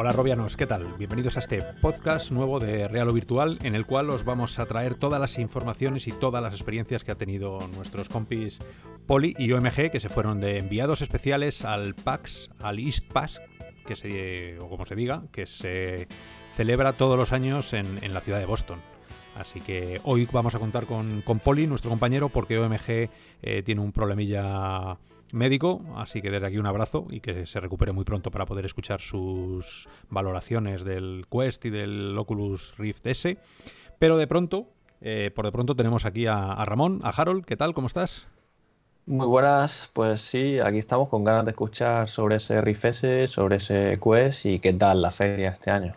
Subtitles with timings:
[0.00, 0.94] Hola Robianos, ¿qué tal?
[0.96, 4.66] Bienvenidos a este podcast nuevo de Real o Virtual en el cual os vamos a
[4.66, 8.60] traer todas las informaciones y todas las experiencias que ha tenido nuestros compis
[9.08, 13.42] Poli y OMG que se fueron de enviados especiales al PAX, al East PAX,
[13.84, 16.06] que se, o como se diga, que se
[16.54, 18.80] celebra todos los años en, la ciudad de Boston.
[19.34, 23.10] Así que hoy vamos a contar con, Poli, nuestro compañero, porque OMG
[23.42, 24.96] eh, tiene un problemilla
[25.32, 28.64] médico, así que desde aquí un abrazo y que se recupere muy pronto para poder
[28.64, 33.38] escuchar sus valoraciones del Quest y del Oculus Rift S.
[33.98, 34.68] Pero de pronto,
[35.00, 37.74] eh, por de pronto tenemos aquí a, Ramón, a Harold, ¿qué tal?
[37.74, 38.26] ¿Cómo estás?
[39.06, 43.56] Muy buenas, pues sí, aquí estamos con ganas de escuchar sobre ese Rift S, sobre
[43.56, 45.94] ese Quest y qué tal la feria este año.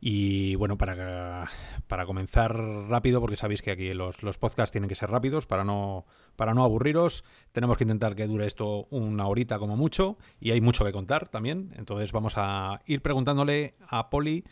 [0.00, 1.48] Y bueno, para,
[1.88, 5.64] para comenzar rápido, porque sabéis que aquí los, los, podcasts tienen que ser rápidos para
[5.64, 10.52] no, para no aburriros, tenemos que intentar que dure esto una horita como mucho y
[10.52, 11.74] hay mucho que contar también.
[11.76, 14.44] Entonces vamos a ir preguntándole a Poli,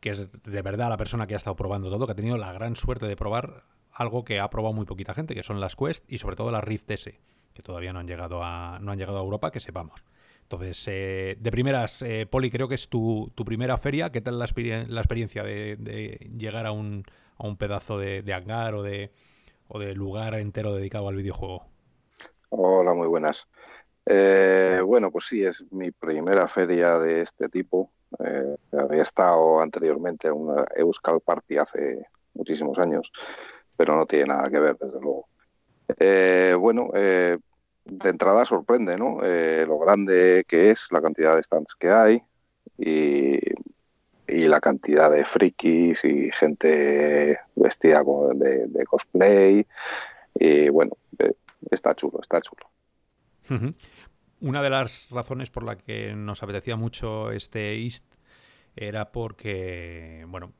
[0.00, 2.52] que es de verdad la persona que ha estado probando todo, que ha tenido la
[2.52, 6.10] gran suerte de probar algo que ha probado muy poquita gente, que son las Quest
[6.10, 7.20] y sobre todo las Rift S,
[7.52, 10.02] que todavía no han llegado a, no han llegado a Europa, que sepamos.
[10.46, 14.12] Entonces, eh, de primeras, eh, Poli, creo que es tu, primera feria.
[14.12, 17.02] ¿Qué tal la, experiencia de, llegar a un,
[17.36, 19.10] a un pedazo de, hangar o de,
[19.66, 21.64] o de lugar entero dedicado al videojuego?
[22.50, 23.48] Hola, muy buenas.
[24.06, 27.90] Eh, bueno, pues sí, es mi primera feria de este tipo.
[28.70, 33.10] había estado anteriormente en una Euskal Party hace muchísimos años,
[33.76, 35.26] pero no tiene nada que ver, desde luego.
[36.60, 36.90] bueno,
[37.86, 39.20] de entrada sorprende, ¿no?
[39.22, 42.22] Eh, lo grande que es, la cantidad de stands que hay
[42.78, 43.40] y,
[44.28, 48.02] la cantidad de frikis y gente vestida
[48.34, 49.66] de, cosplay.
[50.34, 51.32] Y bueno, eh,
[51.70, 52.66] está chulo, está chulo.
[54.40, 58.04] Una de las razones por la que nos apetecía mucho este East
[58.74, 60.52] era porque, bueno,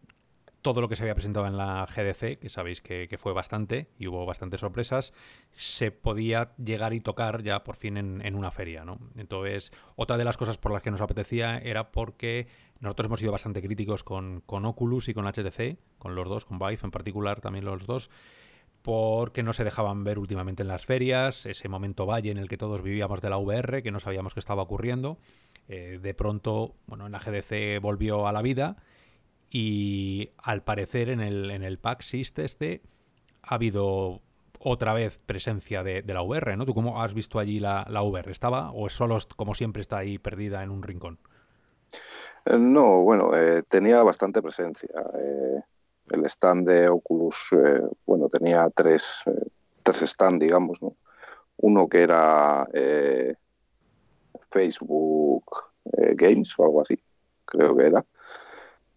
[0.67, 4.09] todo lo que se había presentado en la GDC, que sabéis que, fue bastante y
[4.09, 5.13] hubo bastantes sorpresas,
[5.53, 8.85] se podía llegar y tocar ya por fin en, una feria.
[8.85, 8.99] ¿no?
[9.17, 12.49] Entonces, otra de las cosas por las que nos apetecía era porque
[12.81, 16.81] nosotros hemos sido bastante críticos con, Oculus y con HTC, con los dos, con Vive
[16.83, 18.11] en particular también los dos,
[18.83, 22.57] porque no se dejaban ver últimamente en las ferias, ese momento valle en el que
[22.57, 25.19] todos vivíamos de la VR, que no sabíamos qué estaba ocurriendo.
[25.69, 28.79] Eh, de pronto, bueno, en la GDC volvió a la vida
[29.59, 32.83] y al parecer en el, en el PAX este
[33.43, 34.21] ha habido
[34.61, 36.67] otra vez presencia de, la VR, ¿no?
[36.67, 38.31] ¿Tú cómo has visto allí la, la VR?
[38.31, 41.19] ¿Estaba o solo como siempre está ahí perdida en un rincón?
[42.45, 44.91] Eh, no, bueno, eh, tenía bastante presencia.
[45.19, 45.61] Eh,
[46.11, 47.49] el stand de Oculus,
[48.05, 49.23] bueno, tenía tres,
[49.83, 50.97] tres stands, digamos, ¿no?
[51.57, 52.69] Uno que era
[54.51, 55.45] Facebook
[55.85, 57.01] Games o algo así,
[57.47, 58.05] creo que era.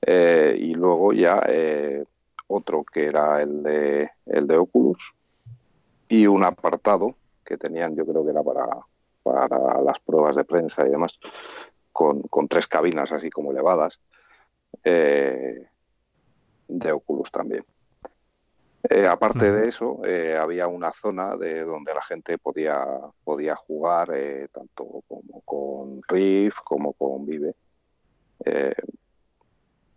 [0.01, 2.03] Eh, y luego ya eh,
[2.47, 5.13] otro que era el de, el de Oculus.
[6.07, 7.15] Y un apartado
[7.45, 8.67] que tenían, yo creo que era para,
[9.23, 11.19] para las pruebas de prensa y demás,
[11.91, 13.99] con, con tres cabinas así como elevadas,
[14.83, 15.67] eh,
[16.67, 17.65] de Oculus también.
[19.09, 20.01] aparte de eso,
[20.39, 22.85] había una zona de donde la gente podía,
[23.23, 24.11] podía jugar
[24.51, 27.53] tanto como con Rift como con Vive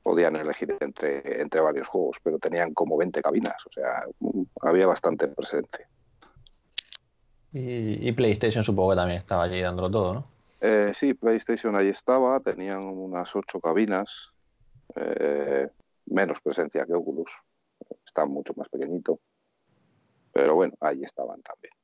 [0.03, 4.05] podían elegir entre, entre varios juegos, pero tenían como 20 cabinas, o sea,
[4.61, 5.89] había bastante presencia.
[7.55, 10.25] Y, PlayStation supongo que también estaba allí dándolo todo, ¿no?
[10.61, 14.33] Eh, sí, PlayStation allí estaba, tenían unas ocho cabinas,
[14.97, 15.69] eh,
[16.07, 17.31] menos presencia que Oculus,
[18.07, 19.21] está mucho más pequeñito,
[20.33, 21.75] pero bueno, ahí estaban también.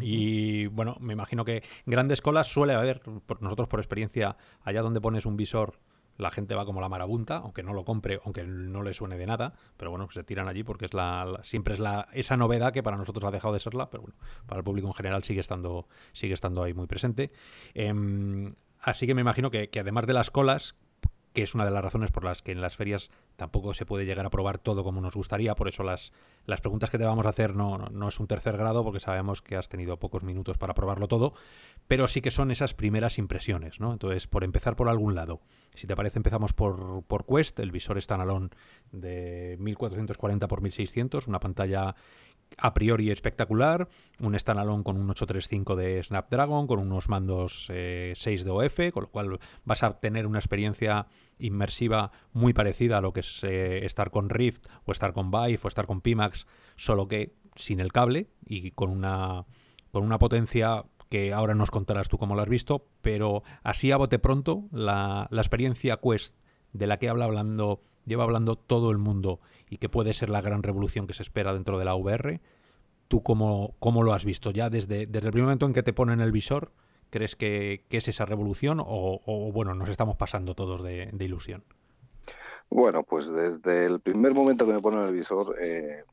[0.00, 5.00] Y bueno, me imagino que grandes colas suele haber, por nosotros por experiencia, allá donde
[5.00, 5.78] pones un visor
[6.18, 9.26] la gente va como la marabunta, aunque no lo compre, aunque no le suene de
[9.26, 12.82] nada, pero bueno, se tiran allí porque es la, siempre es la esa novedad que
[12.82, 14.16] para nosotros ha dejado de serla, pero bueno,
[14.46, 17.30] para el público en general sigue estando sigue estando ahí muy presente.
[17.72, 20.74] Em, así que me imagino que, que además de las colas,
[21.38, 24.04] que es una de las razones por las que en las ferias tampoco se puede
[24.04, 26.12] llegar a probar todo como nos gustaría, por eso las,
[26.46, 29.40] las preguntas que te vamos a hacer no, no, es un tercer grado, porque sabemos
[29.40, 31.34] que has tenido pocos minutos para probarlo todo,
[31.86, 33.92] pero sí que son esas primeras impresiones, ¿no?
[33.92, 35.40] Entonces, por empezar por algún lado,
[35.76, 38.48] si te parece empezamos por, por Quest, el visor standalone
[38.90, 41.94] de 1440 x 1600, una pantalla
[42.56, 43.88] a priori espectacular,
[44.20, 49.04] un standalone con un 835 de Snapdragon, con unos mandos 6 eh, de OF, con
[49.04, 51.06] lo cual vas a tener una experiencia
[51.38, 55.60] inmersiva muy parecida a lo que es eh, estar con Rift o estar con Vive
[55.62, 56.46] o estar con Pimax,
[56.76, 59.44] solo que sin el cable y con una,
[59.92, 63.96] con una potencia que ahora nos contarás tú cómo lo has visto, pero así a
[63.96, 66.38] bote pronto, la, la experiencia Quest
[66.72, 70.40] de la que habla hablando, lleva hablando todo el mundo y que puede ser la
[70.40, 72.40] gran revolución que se espera dentro de la VR,
[73.08, 74.50] ¿tú cómo, cómo lo has visto?
[74.50, 76.72] ¿Ya desde, desde el primer momento en que te ponen el visor,
[77.10, 81.64] crees que, que es esa revolución o, bueno, nos estamos pasando todos de, de, ilusión?
[82.70, 86.04] Bueno, pues desde el primer momento que me ponen el visor, eh,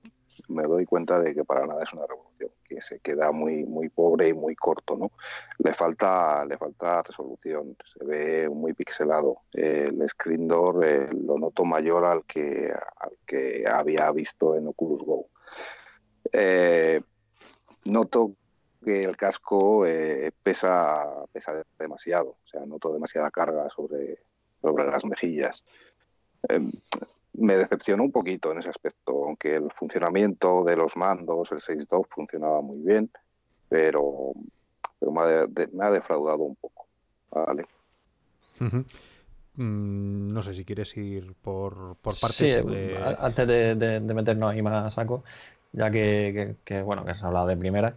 [0.48, 3.90] me doy cuenta de que para nada es una revolución, que se queda muy muy
[3.90, 5.12] pobre y muy corto, ¿no?
[5.60, 9.42] Le falta le falta resolución, se ve muy pixelado.
[9.54, 15.04] el screen door eh, lo noto mayor al que al que había visto en Oculus
[15.04, 15.28] Go.
[16.32, 17.02] Eh,
[17.86, 18.32] noto
[18.84, 24.20] que el casco eh, pesa pesa demasiado, o sea, noto demasiada carga sobre
[24.62, 25.64] sobre las mejillas.
[27.38, 32.08] Me decepcionó un poquito en ese aspecto, aunque el funcionamiento de los mandos, el 6.2
[32.10, 33.10] funcionaba muy bien,
[33.70, 34.34] pero,
[35.00, 36.88] pero me, ha de, me, ha defraudado un poco.
[37.32, 37.66] Vale.
[38.62, 38.86] Uh -huh.
[39.56, 42.36] mm, no sé si quieres ir por, por partes.
[42.36, 43.16] Sí, de...
[43.20, 45.24] antes de, de, de, meternos ahí más a saco,
[45.74, 47.96] ya que, que, que bueno, que has hablado de primera,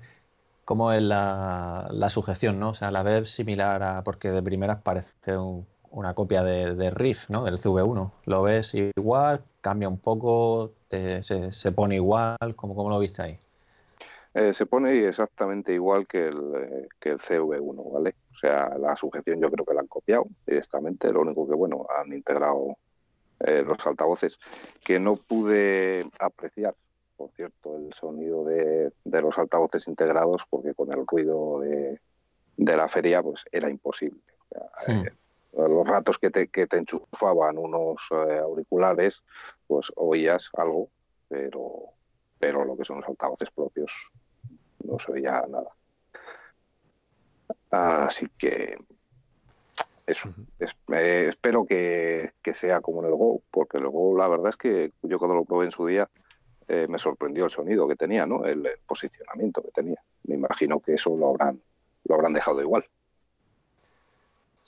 [0.64, 2.70] ¿cómo es la, la, sujeción, no?
[2.70, 6.90] O sea, la ves similar a, porque de primeras parece un, una copia de, de,
[6.90, 7.44] Riff, ¿no?
[7.44, 8.10] Del CV1.
[8.26, 9.42] ¿Lo ves igual?
[9.60, 10.72] ¿Cambia un poco?
[10.88, 12.36] Te, se, se, pone igual?
[12.56, 13.38] ¿Cómo, ¿Cómo, lo viste ahí?
[14.34, 18.14] Eh, se pone exactamente igual que el, eh, que el CV1, ¿vale?
[18.32, 21.12] O sea, la sujeción yo creo que la han copiado directamente.
[21.12, 22.76] Lo único que, bueno, han integrado
[23.40, 24.38] eh, los altavoces
[24.84, 26.74] que no pude apreciar,
[27.16, 32.00] por cierto, el sonido de, de los altavoces integrados porque con el ruido de,
[32.56, 34.20] de la feria pues era imposible.
[34.50, 35.06] O sea, hmm
[35.52, 39.22] los ratos que te, que te enchufaban unos eh, auriculares,
[39.66, 40.88] pues oías algo,
[41.28, 41.92] pero,
[42.38, 43.92] pero lo que son los altavoces propios
[44.84, 45.70] no se oía nada.
[47.70, 48.76] Así que
[50.06, 54.28] eso, es, eh, espero que, que, sea como en el Go, porque el Go la
[54.28, 56.08] verdad es que yo cuando lo probé en su día
[56.66, 58.44] eh, me sorprendió el sonido que tenía, ¿no?
[58.44, 60.02] El, el, posicionamiento que tenía.
[60.24, 61.60] Me imagino que eso lo habrán,
[62.04, 62.84] lo habrán dejado igual.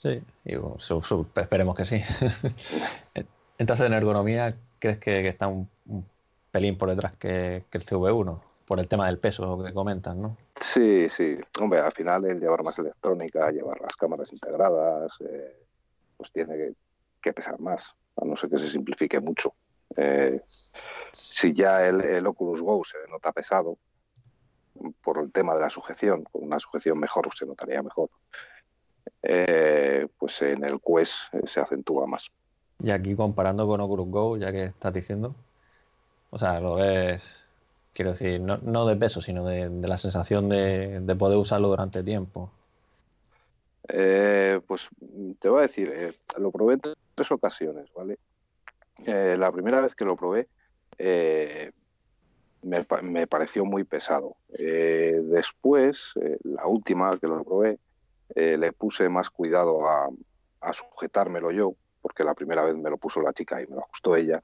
[0.01, 2.01] Sí, digo, sub, sub, esperemos que sí.
[3.59, 6.03] Entonces, en ergonomía, ¿crees que, que está un, un,
[6.49, 8.41] pelín por detrás que, que, el CV1?
[8.65, 10.37] Por el tema del peso que comentan, ¿no?
[10.59, 11.37] Sí, sí.
[11.59, 15.67] Hombre, al final el llevar más electrónica, llevar las cámaras integradas, eh,
[16.17, 16.73] pues tiene que,
[17.21, 19.53] que, pesar más, a no ser que se simplifique mucho.
[19.95, 20.41] Eh,
[21.11, 23.77] si ya el, el Oculus Go se nota pesado,
[25.03, 28.09] por el tema de la sujeción, con una sujeción mejor se notaría mejor
[29.23, 31.13] eh, pues en el Quest
[31.45, 32.31] se acentúa más.
[32.83, 35.35] Y aquí comparando con Oculus Go, ya que estás diciendo,
[36.31, 37.23] o sea, lo ves,
[37.93, 41.69] quiero decir, no, no de peso, sino de, de la sensación de, de, poder usarlo
[41.69, 42.49] durante tiempo.
[43.87, 44.89] Eh, pues
[45.39, 46.81] te voy a decir, eh, lo probé en
[47.15, 48.17] tres ocasiones, ¿vale?
[49.05, 50.47] La primera vez que lo probé
[52.61, 54.35] me, me, pareció muy pesado.
[54.49, 56.13] después,
[56.43, 57.79] la última que lo probé,
[58.35, 60.09] eh, le puse más cuidado a,
[60.61, 63.81] a, sujetármelo yo, porque la primera vez me lo puso la chica y me lo
[63.81, 64.41] ajustó ella.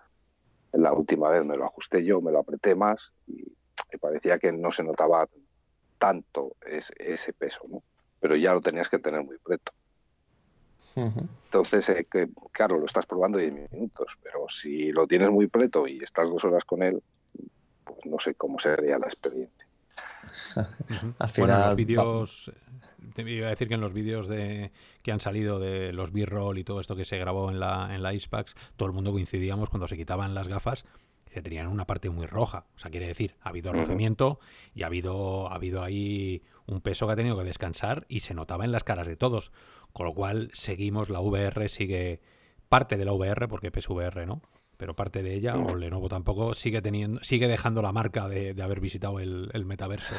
[0.74, 3.44] La última vez me lo ajusté yo, me lo apreté más y
[3.92, 5.28] me parecía que no se notaba
[5.98, 7.84] tanto ese, ese peso, ¿no?
[8.20, 9.72] Pero ya lo tenías que tener muy preto.
[10.96, 11.30] Uh -huh.
[11.46, 15.88] Entonces, eh, que, claro, lo estás probando 10 minutos, pero si lo tienes muy preto
[15.88, 17.02] y estás dos horas con él,
[17.84, 19.68] pues no sé cómo sería la experiencia.
[20.56, 21.16] Uh -huh.
[21.20, 22.52] Al final, bueno, los vídeos
[23.14, 24.72] te iba a decir que en los vídeos de
[25.04, 28.04] que han salido de los B-roll y todo esto que se grabó en la, en
[28.04, 30.86] la Icebox, todo el mundo coincidíamos cuando se quitaban las gafas
[31.32, 32.66] que tenían una parte muy roja.
[32.76, 34.40] O sea, quiere decir, ha habido rozamiento
[34.74, 38.34] y ha habido, ha habido ahí un peso que ha tenido que descansar y se
[38.34, 39.52] notaba en las caras de todos.
[39.94, 42.22] Con lo cual, seguimos, la VR sigue
[42.70, 44.42] parte de la VR, porque PSVR, ¿no?
[44.78, 48.64] Pero parte de ella, o Lenovo tampoco, sigue teniendo, sigue dejando la marca de, de
[48.64, 50.14] haber visitado el, el metaverso.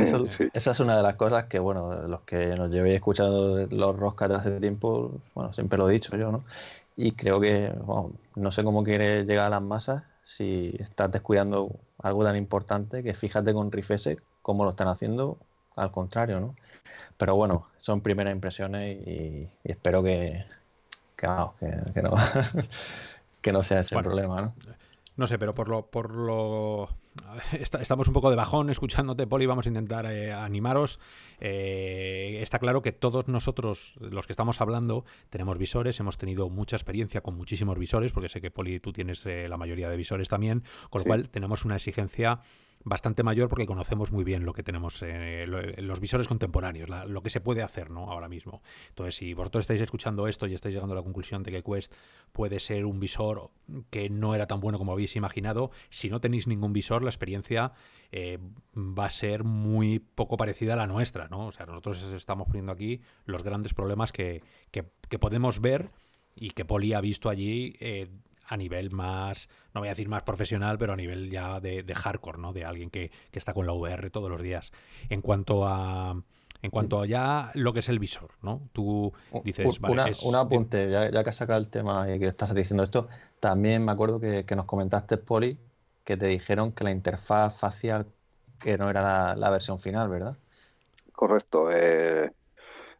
[0.00, 0.48] Eso, sí.
[0.52, 4.28] Esa es una de las cosas que, bueno, los que nos llevéis escuchando los roscas
[4.28, 6.44] de hace tiempo, bueno, siempre lo he dicho yo, ¿no?
[6.96, 11.70] Y creo que, bueno, no sé cómo quiere llegar a las masas si estás descuidando
[12.02, 15.38] algo tan importante que fíjate con Rifese cómo lo están haciendo,
[15.76, 16.56] al contrario, ¿no?
[17.16, 20.44] Pero bueno, son primeras impresiones y, y espero que,
[21.16, 22.14] que, vamos, que, que no.
[23.40, 24.54] que no sea ese bueno, problema, ¿no?
[25.16, 26.88] No sé, pero por lo, por lo
[27.80, 29.46] estamos un poco de bajón escuchándote, Poli.
[29.46, 31.00] Vamos a intentar eh, animaros.
[31.40, 35.98] Eh, está claro que todos nosotros, los que estamos hablando, tenemos visores.
[36.00, 39.56] Hemos tenido mucha experiencia con muchísimos visores, porque sé que, Poli, tú tienes eh, la
[39.56, 40.62] mayoría de visores también.
[40.90, 41.08] Con lo sí.
[41.08, 42.40] cual, tenemos una exigencia
[42.84, 47.22] bastante mayor porque conocemos muy bien lo que tenemos eh, en los visores contemporáneos, lo
[47.22, 48.10] que se puede hacer ¿no?
[48.10, 48.62] ahora mismo.
[48.88, 51.94] Entonces, si vosotros estáis escuchando esto y estáis llegando a la conclusión de que Quest
[52.32, 53.50] puede ser un visor
[53.90, 57.72] que no era tan bueno como habéis imaginado, si no tenéis ningún visor, la experiencia
[58.10, 58.38] eh,
[58.76, 61.28] va a ser muy poco parecida a la nuestra.
[61.28, 61.46] ¿no?
[61.46, 64.84] O sea, nosotros estamos poniendo aquí los grandes problemas que, que,
[65.18, 65.90] podemos ver
[66.36, 68.08] y que Poli ha visto allí eh,
[68.48, 72.38] a nivel más, no voy a decir más profesional, pero a nivel ya de, hardcore,
[72.38, 72.52] ¿no?
[72.52, 74.72] De alguien que, está con la VR todos los días.
[75.08, 76.20] En cuanto a
[76.60, 78.62] en cuanto a ya lo que es el visor, ¿no?
[78.72, 79.12] Tú
[79.44, 82.82] dices, vale, un apunte, ya, ya, que has sacado el tema y que estás diciendo
[82.82, 83.06] esto,
[83.38, 85.56] también me acuerdo que, nos comentaste, Poli,
[86.02, 88.06] que te dijeron que la interfaz facial
[88.58, 90.36] que no era la, versión final, ¿verdad?
[91.12, 91.70] Correcto.
[91.70, 92.28] Eh,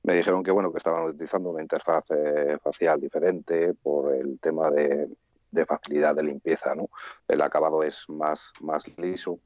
[0.04, 4.70] me dijeron que bueno que estaban utilizando una interfaz eh, facial diferente por el tema
[4.70, 5.08] de,
[5.50, 6.74] de facilidad de limpieza.
[6.74, 6.88] ¿no?
[7.26, 9.40] El acabado es más, más liso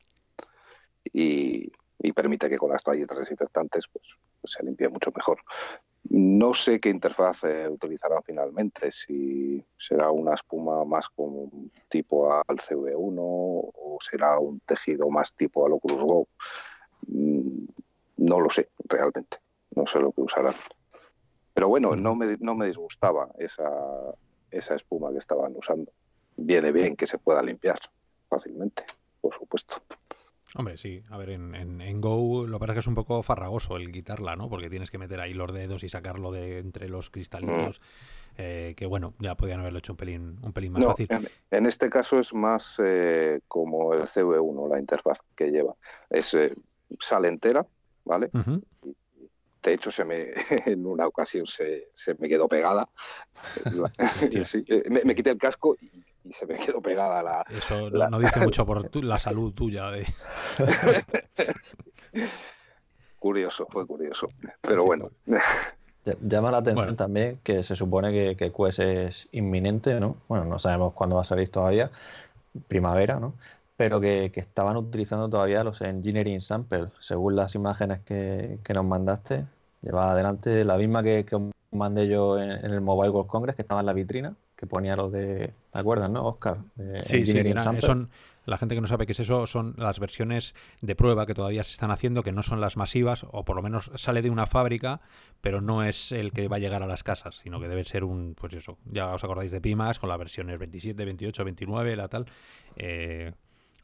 [1.12, 1.70] y,
[2.14, 5.38] permite que con las toallitas desinfectantes pues, se limpie mucho mejor.
[6.10, 11.50] No sé qué interfaz utilizará eh, utilizarán finalmente, si será una espuma más como
[11.88, 16.28] tipo al CV1 o será un tejido más tipo al Oculus Go.
[17.06, 17.66] Mm,
[18.18, 19.38] no lo sé realmente,
[19.76, 20.54] no sé lo que usarán.
[21.54, 23.70] Pero bueno, no me, no me disgustaba esa,
[24.52, 25.92] esa espuma que estaban usando.
[26.36, 27.78] Viene bien que se pueda limpiar
[28.28, 28.84] fácilmente,
[29.20, 29.82] por supuesto.
[30.54, 31.02] Hombre, sí.
[31.10, 33.90] A ver, en, en, Go lo que pasa es que es un poco farragoso el
[33.90, 34.50] quitarla, ¿no?
[34.50, 37.80] Porque tienes que meter ahí los dedos y sacarlo de entre los cristalitos.
[37.80, 37.84] Mm.
[38.38, 41.08] Eh, que bueno, ya podían haberlo hecho un pelín, un pelín más fácil.
[41.50, 45.74] En, este caso es más eh, como el CV1, la interfaz que lleva.
[46.10, 46.54] Es eh,
[46.98, 47.66] sale entera,
[48.04, 48.30] ¿vale?
[49.62, 50.32] De hecho se me
[50.66, 52.88] en una ocasión se, se me quedó pegada.
[54.68, 58.64] Eh, me, quité el casco y, se me quedó pegada la eso no dice mucho
[58.64, 60.06] por la salud tuya de
[63.18, 64.28] curioso fue curioso
[64.60, 65.10] pero bueno.
[66.20, 70.16] Llama la atención también que se supone que, que Quest es inminente, ¿no?
[70.28, 71.92] Bueno, no sabemos cuándo va a salir todavía,
[72.66, 73.34] primavera, ¿no?
[73.76, 78.84] Pero que, que estaban utilizando todavía los Engineering Samples, según las imágenes que, que nos
[78.84, 79.46] mandaste,
[79.82, 83.80] Lleva adelante la misma que, que mandé yo en, el Mobile World Congress, que estaba
[83.80, 85.52] en la vitrina, que ponía los de.
[85.72, 86.58] ¿Te acuerdas, no, Oscar?
[87.04, 87.42] sí, sí,
[87.80, 88.08] son.
[88.44, 91.62] La gente que no sabe qué es eso son las versiones de prueba que todavía
[91.62, 94.46] se están haciendo, que no son las masivas, o por lo menos sale de una
[94.46, 95.00] fábrica,
[95.40, 98.02] pero no es el que va a llegar a las casas, sino que debe ser
[98.02, 102.08] un, pues eso, ya os acordáis de Pimas, con las versiones 27, 28, 29, la
[102.08, 102.26] tal.
[102.74, 103.32] Eh,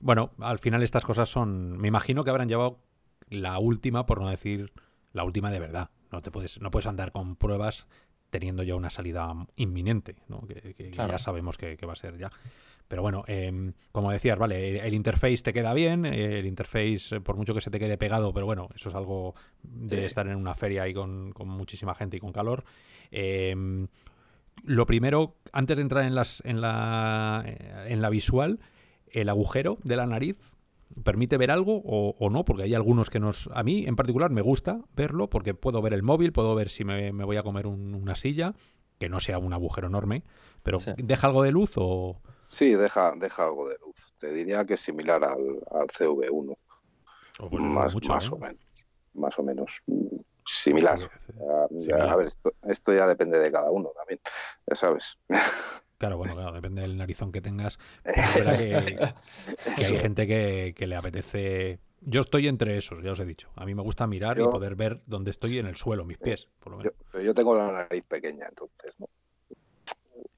[0.00, 2.80] bueno, al final estas cosas son, me imagino que habrán llevado
[3.28, 4.72] la última, por no decir
[5.12, 5.90] la última de verdad.
[6.10, 7.86] No te puedes, no puedes andar con pruebas
[8.30, 10.46] teniendo ya una salida inminente, ¿no?
[10.46, 12.30] que, ya sabemos que, va a ser ya.
[12.86, 17.54] Pero bueno, em, como decías, vale, el, interface te queda bien, el interface, por mucho
[17.54, 20.82] que se te quede pegado, pero bueno, eso es algo de estar en una feria
[20.82, 22.64] ahí con, muchísima gente y con calor.
[23.10, 23.88] Em,
[24.64, 27.44] lo primero, antes de entrar en, las, en, la,
[27.86, 28.58] en la visual,
[29.12, 30.54] el agujero de la nariz
[31.04, 33.48] permite ver algo o, no, porque hay algunos que nos...
[33.52, 36.84] A mí en particular me gusta verlo porque puedo ver el móvil, puedo ver si
[36.84, 38.54] me, voy a comer una silla,
[38.98, 40.24] que no sea un agujero enorme,
[40.62, 42.20] pero ¿deja algo de luz o...?
[42.48, 44.14] Sí, deja, deja algo de luz.
[44.18, 45.38] Te diría que es similar al,
[45.88, 46.56] CV1.
[47.50, 48.30] Pues más, más ¿eh?
[48.32, 48.60] o menos.
[49.14, 49.82] Más o menos.
[50.46, 50.98] Similar.
[52.00, 54.18] A, ver, esto, esto ya depende de cada uno también,
[54.66, 55.18] ya sabes.
[55.98, 57.78] Claro, bueno, claro, depende del narizón que tengas.
[58.04, 58.98] que,
[59.84, 61.80] hay gente que, le apetece.
[62.00, 63.50] Yo estoy entre esos, ya os he dicho.
[63.56, 66.48] A mí me gusta mirar y poder ver dónde estoy en el suelo, mis pies,
[66.60, 66.92] por lo menos.
[67.12, 69.08] Yo, yo tengo la nariz pequeña, entonces, ¿no?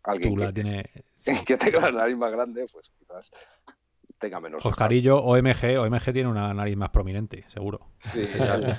[0.03, 0.91] Alguien Tú la que, tiene...
[1.47, 3.31] que tenga la nariz más grande, pues quizás
[4.19, 4.65] tenga menos.
[4.65, 7.89] Oscarillo, OMG, OMG tiene una nariz más prominente, seguro.
[7.99, 8.25] Sí.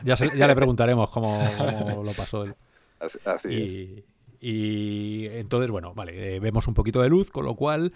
[0.03, 1.37] Ya, le preguntaremos cómo,
[2.03, 2.55] lo pasó él.
[3.25, 4.03] Así, es.
[4.41, 7.93] Y entonces, bueno, vale, eh, vemos un poquito de luz, con lo cual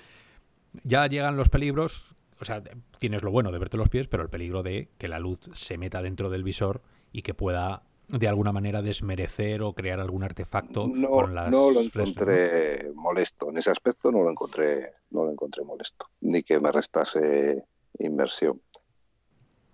[0.84, 2.14] ya llegan los peligros.
[2.40, 2.62] O sea,
[3.00, 5.78] tienes lo bueno de verte los pies, pero el peligro de que la luz se
[5.80, 10.88] meta dentro del visor y que pueda de alguna manera desmerecer o crear algún artefacto
[10.88, 13.50] no, con las no lo encontré molesto.
[13.50, 17.64] En ese aspecto no lo encontré no lo encontré molesto ni que me restase
[17.98, 18.62] inversión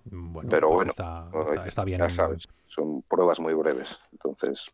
[0.06, 4.00] bueno, pero pues bueno está, está, bien ya sabes son pruebas muy breves.
[4.14, 4.72] Entonces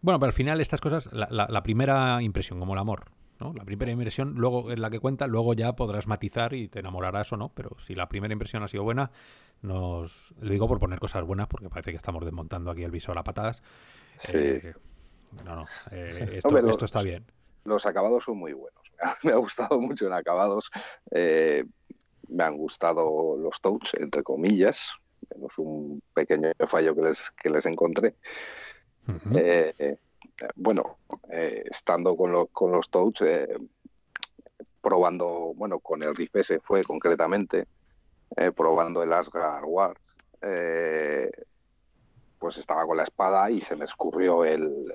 [0.00, 3.06] bueno, pero al final estas cosas, la, primera impresión, como el amor,
[3.40, 3.52] ¿no?
[3.54, 7.32] La primera impresión luego es la que cuenta, luego ya podrás matizar y te enamorarás
[7.32, 9.10] o no, pero si la primera impresión ha sido buena,
[9.62, 13.18] nos lo digo por poner cosas buenas, porque parece que estamos desmontando aquí el visor
[13.18, 13.62] a patadas.
[14.16, 14.32] Sí.
[14.34, 14.74] Eh,
[15.44, 17.24] no, no, eh, esto, está bien.
[17.64, 18.92] Los acabados son muy buenos.
[19.22, 20.70] Me ha, gustado mucho en acabados.
[21.10, 21.64] Eh,
[22.28, 24.90] me han gustado los touch, entre comillas,
[25.34, 28.16] menos un pequeño fallo que les, que les encontré.
[29.34, 29.98] Eh,
[30.56, 30.98] bueno,
[31.30, 33.22] eh, estando con, con los touch,
[34.80, 37.66] probando, bueno, con el Rift S fue concretamente,
[38.54, 40.14] probando el Asgard Wars,
[42.38, 44.92] pues estaba con la espada y se me escurrió el,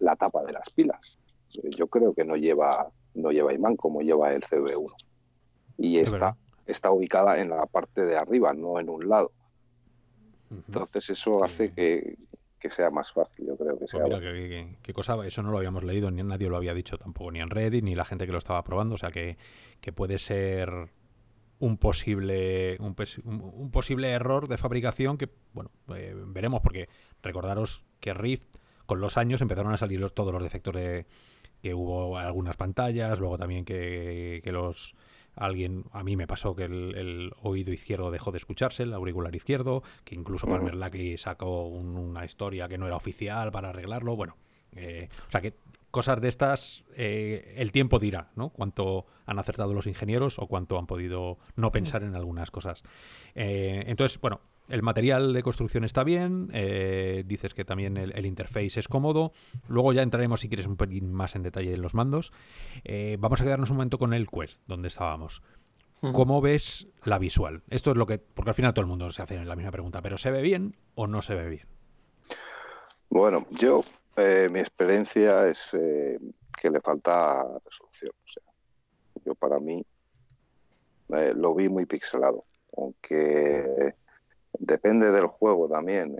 [0.00, 1.18] la tapa de las pilas.
[1.76, 4.92] Yo creo que no lleva, no lleva imán como lleva el CV1.
[5.78, 6.36] Y está,
[6.66, 9.30] está ubicada en la parte de arriba, no en un lado.
[10.50, 12.16] Entonces eso hace que,
[12.68, 14.02] sea más fácil, yo creo que pues sea.
[14.02, 17.40] Mira, qué, cosa, eso no lo habíamos leído, ni nadie lo había dicho tampoco, ni
[17.40, 19.38] en Reddit, ni la gente que lo estaba probando, o sea que,
[19.80, 20.90] que puede ser
[21.60, 26.88] un posible un, posible error de fabricación que bueno eh, veremos porque
[27.22, 31.06] recordaros que Rift con los años empezaron a salir todos los defectos de
[31.62, 34.96] que hubo algunas pantallas luego también que, los
[35.36, 39.82] alguien a mí me pasó que el, oído izquierdo dejó de escucharse el auricular izquierdo
[40.04, 44.36] que incluso Palmer Lackley sacó una historia que no era oficial para arreglarlo bueno
[44.72, 45.54] eh, o sea que
[45.90, 48.50] cosas de estas, eh, el tiempo dirá, ¿no?
[48.50, 52.82] Cuánto han acertado los ingenieros o cuánto han podido no pensar en algunas cosas.
[53.34, 58.80] Eh, entonces, bueno, el material de construcción está bien, eh, dices que también el, interface
[58.80, 59.32] es cómodo.
[59.68, 62.32] Luego ya entraremos, si quieres, un pelín más en detalle en los mandos.
[63.18, 65.42] vamos a quedarnos un momento con el Quest, donde estábamos.
[66.12, 67.62] ¿Cómo ves la visual?
[67.68, 68.18] Esto es lo que.
[68.18, 70.72] Porque al final todo el mundo se hace la misma pregunta, pero ¿se ve bien
[70.94, 71.66] o no se ve bien?
[73.10, 73.82] Bueno, yo
[74.16, 76.18] eh, mi experiencia es eh,
[76.58, 78.12] que le falta resolución.
[78.24, 78.42] O sea,
[79.24, 79.84] yo para mí
[81.10, 82.44] eh, lo vi muy pixelado,
[82.76, 83.94] aunque
[84.58, 86.16] depende del juego también.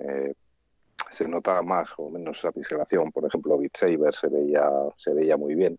[1.10, 3.10] se nota más o menos esa pixelación.
[3.10, 5.78] Por ejemplo, Beat Saber se veía, se veía muy bien.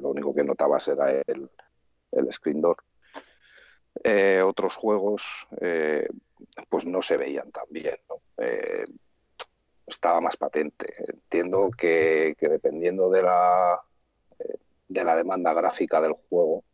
[0.00, 1.50] Lo único que notabas era el,
[2.12, 2.76] el screen door.
[4.44, 5.22] otros juegos
[6.68, 7.96] pues no se veían tan bien.
[8.08, 8.16] ¿no?
[9.92, 10.94] estaba más patente.
[11.08, 13.80] Entiendo que, dependiendo de la,
[14.38, 14.56] eh,
[14.88, 16.64] de la demanda gráfica del juego,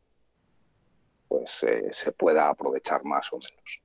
[1.28, 3.82] pues eh, se pueda aprovechar más o menos.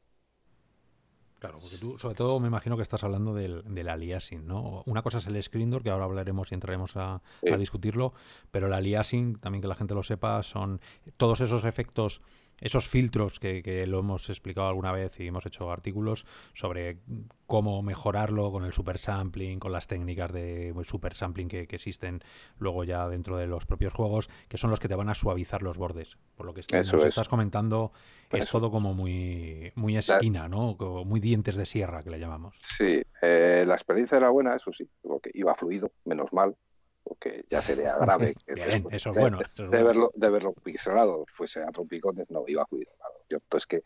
[1.44, 4.82] Claro, porque tú, sobre todo, me imagino que estás hablando del, del aliasing, ¿no?
[4.86, 8.14] Una cosa es el screen door, que ahora hablaremos y entraremos a, a discutirlo,
[8.50, 10.80] pero el aliasing, también que la gente lo sepa, son
[11.18, 12.22] todos esos efectos
[12.60, 16.98] esos filtros que, lo hemos explicado alguna vez y hemos hecho artículos sobre
[17.46, 22.22] cómo mejorarlo con el super sampling, con las técnicas de super sampling que, existen
[22.58, 25.62] luego ya dentro de los propios juegos, que son los que te van a suavizar
[25.62, 26.18] los bordes.
[26.36, 27.92] Por lo que estás comentando,
[28.32, 30.76] es todo como muy, muy esquina, ¿no?
[31.06, 32.58] muy dientes de sierra que le llamamos.
[32.62, 36.56] Sí, eh, la experiencia era buena, eso sí, porque iba fluido, menos mal
[37.04, 38.36] porque ya sería grave.
[38.48, 39.40] Bien, eso es bueno.
[39.58, 42.92] de, verlo, de verlo pixelado, fuese a trompicones, no iba fluido.
[42.98, 43.14] Claro.
[43.28, 43.84] Cierto es que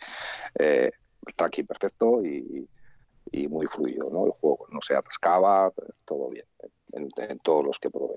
[0.59, 0.91] eh,
[1.25, 2.67] está aquí perfecto y,
[3.49, 4.25] muy fluido, ¿no?
[4.25, 5.71] El juego no se atascaba,
[6.05, 6.45] todo bien,
[6.93, 8.15] en, todos los que probé.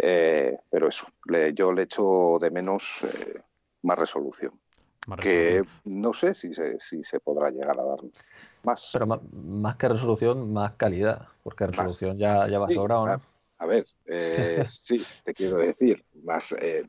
[0.00, 1.06] Eh, pero eso,
[1.54, 3.40] yo le echo de menos eh,
[3.82, 4.58] más resolución.
[5.20, 7.98] que no sé si se, si se podrá llegar a dar
[8.64, 8.90] más.
[8.92, 13.31] Pero más, que resolución, más calidad, porque resolución ya, ya va sobrado, ¿no?
[13.62, 16.84] A ver, eh, sí, te quiero decir, más eh,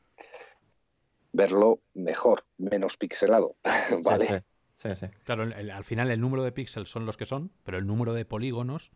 [1.32, 3.56] verlo mejor, menos pixelado,
[4.02, 4.42] ¿vale?
[4.74, 5.06] Sí, sí.
[5.22, 8.24] Claro, al final el número de píxeles son los que son, pero el número de
[8.24, 8.90] polígonos,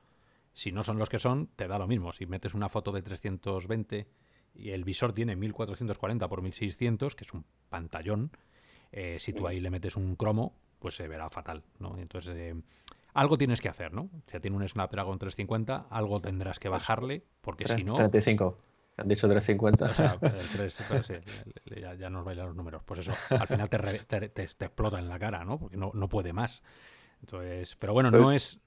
[0.53, 2.13] si no son los que son, te da lo mismo.
[2.13, 4.09] Si metes una foto de 320
[4.55, 8.33] y el visor tiene 1440 por 1600, que es un pantallón,
[8.91, 11.97] eh, si tú ahí le metes un cromo, pues se verá fatal, ¿no?
[11.97, 12.57] Entonces,
[13.19, 14.11] algo tienes que hacer, ¿no?
[14.27, 17.97] Si tiene un Snapdragon 350, algo tendrás que bajarle, porque si no...
[17.97, 18.57] 35.
[18.97, 19.85] Han dicho 350.
[19.85, 22.83] O sea, el 3, ya, nos bailan los números.
[22.85, 25.59] Pues eso, al final te, te, explota en la cara, ¿no?
[25.59, 26.63] Porque no, no puede más.
[27.21, 28.61] Entonces, pero bueno, no pues es,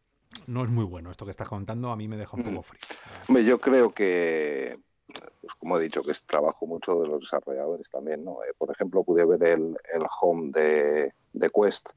[0.48, 1.12] no es muy bueno.
[1.12, 2.64] Esto que estás contando a mí me deja un poco mm.
[2.64, 2.82] frío.
[3.30, 7.90] Hombre, yo creo que, pues como he dicho, que es trabajo mucho de los desarrolladores
[7.90, 8.44] también, ¿no?
[8.44, 11.92] Eh, por ejemplo, pude ver el, el home de, de Quest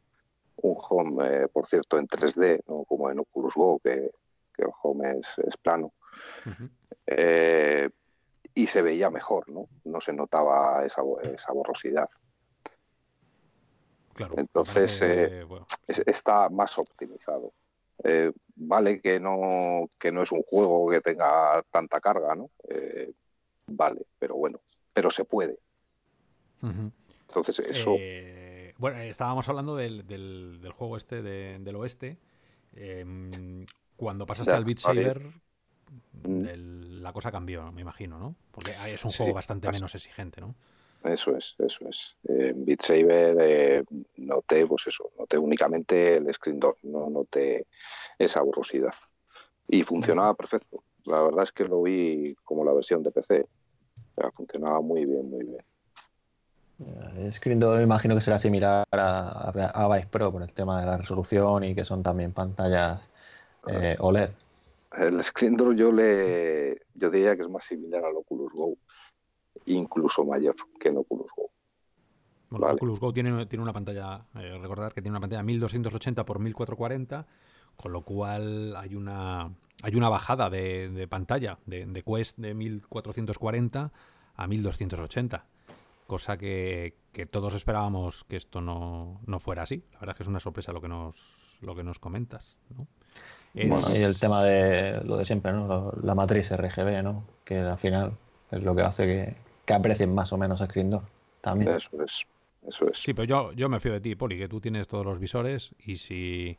[0.56, 2.84] un home, eh, por cierto, en 3D, ¿no?
[2.84, 4.10] como en Oculus Go, que,
[4.56, 5.92] el home es, plano.
[7.06, 7.90] Eh,
[8.54, 9.66] y se veía mejor, ¿no?
[9.84, 12.08] No se notaba esa, esa borrosidad.
[14.14, 15.44] Claro, Entonces eh,
[15.88, 17.52] está más optimizado.
[18.54, 22.48] vale que no, que no es un juego que tenga tanta carga, ¿no?
[23.66, 24.60] vale, pero bueno,
[24.92, 25.58] pero se puede.
[26.62, 27.96] Entonces eso
[28.78, 32.18] bueno, estábamos hablando del, del, juego este del oeste.
[32.74, 35.20] Em, cuando pasaste al Beat Saber,
[36.24, 37.00] mm.
[37.02, 38.34] la cosa cambió, me imagino, ¿no?
[38.50, 40.54] Porque es un juego bastante menos exigente, ¿no?
[41.04, 42.16] Eso es, eso es.
[42.24, 43.84] En Beat Saber eh,
[44.16, 47.66] noté, pues eso, noté únicamente el screen door, no noté
[48.18, 48.94] esa borrosidad.
[49.68, 50.82] Y funcionaba perfecto.
[51.04, 53.46] La verdad es que lo vi como la versión de PC.
[54.32, 55.62] funcionaba muy bien, muy bien.
[56.78, 60.86] El screen door imagino que será similar a, a, Vice Pro por el tema de
[60.86, 63.00] la resolución y que son también pantallas
[63.68, 64.30] eh, OLED.
[64.96, 68.76] El screen door yo le yo diría que es más similar al Oculus Go
[69.66, 71.50] incluso mayor que en Oculus Go.
[72.50, 76.38] Bueno, Oculus Go tiene, tiene una pantalla, eh, recordar que tiene una pantalla 1280 x
[76.38, 77.26] 1440,
[77.76, 79.50] con lo cual hay una
[79.82, 83.92] hay una bajada de, pantalla de, Quest de 1440
[84.36, 85.44] a 1280,
[86.06, 86.94] cosa que,
[87.30, 89.84] todos esperábamos que esto no, fuera así.
[89.92, 92.58] La verdad es que es una sorpresa lo que nos, lo que nos comentas.
[93.54, 95.92] Bueno, y el tema de lo de siempre, ¿no?
[96.02, 97.24] la matriz RGB, ¿no?
[97.44, 98.16] que al final
[98.50, 100.98] es lo que hace que, que aprecien más o menos a Screen
[101.40, 101.76] también.
[101.76, 102.22] Eso es,
[102.66, 102.98] eso es.
[102.98, 105.74] Sí, pero yo, yo me fío de ti, Poli, que tú tienes todos los visores
[105.84, 106.58] y si...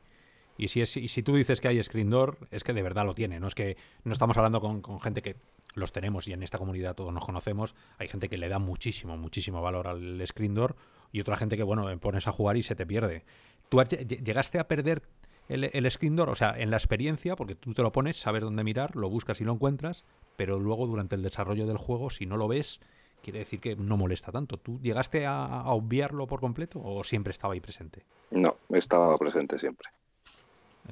[0.58, 3.06] Y si, es, y si tú dices que hay screen door, es que de verdad
[3.06, 3.42] lo tiene.
[3.42, 5.36] No es que no estamos hablando con, gente que
[5.76, 7.76] los tenemos y en esta comunidad todos nos conocemos.
[7.98, 10.76] Hay gente que le da muchísimo, muchísimo valor al screen door
[11.12, 13.24] y otra gente que, bueno, pones a jugar y se te pierde.
[13.70, 15.04] ¿Tú llegaste a perder
[15.48, 16.30] el, el screen door?
[16.30, 19.40] O sea, en la experiencia, porque tú te lo pones, sabes dónde mirar, lo buscas
[19.42, 20.04] y lo encuentras,
[20.36, 22.80] pero luego durante el desarrollo del juego, si no lo ves,
[23.26, 24.58] quiere decir que no molesta tanto.
[24.58, 28.04] ¿Tú llegaste a, obviarlo por completo o siempre estaba ahí presente?
[28.30, 29.90] No, estaba presente siempre.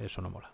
[0.00, 0.50] Eso no mola.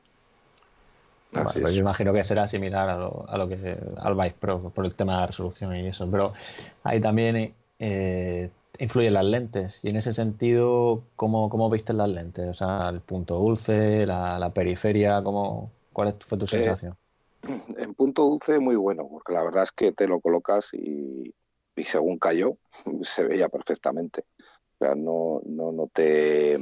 [1.32, 5.14] Pues yo imagino que será similar a lo, que al Vice Pro por el tema
[5.14, 6.32] de la resolución y eso, pero
[6.82, 12.48] ahí también eh, influyen las lentes y en ese sentido, ¿cómo, cómo viste las lentes?
[12.48, 16.96] O sea, el punto dulce, la, periferia, ¿cómo, ¿cuál fue tu eh, sensación?
[17.76, 21.32] en punto dulce muy bueno, porque la verdad es que te lo colocas y,
[21.82, 22.58] según cayó
[23.02, 24.24] se veía perfectamente.
[24.74, 26.58] O sea, no, no noté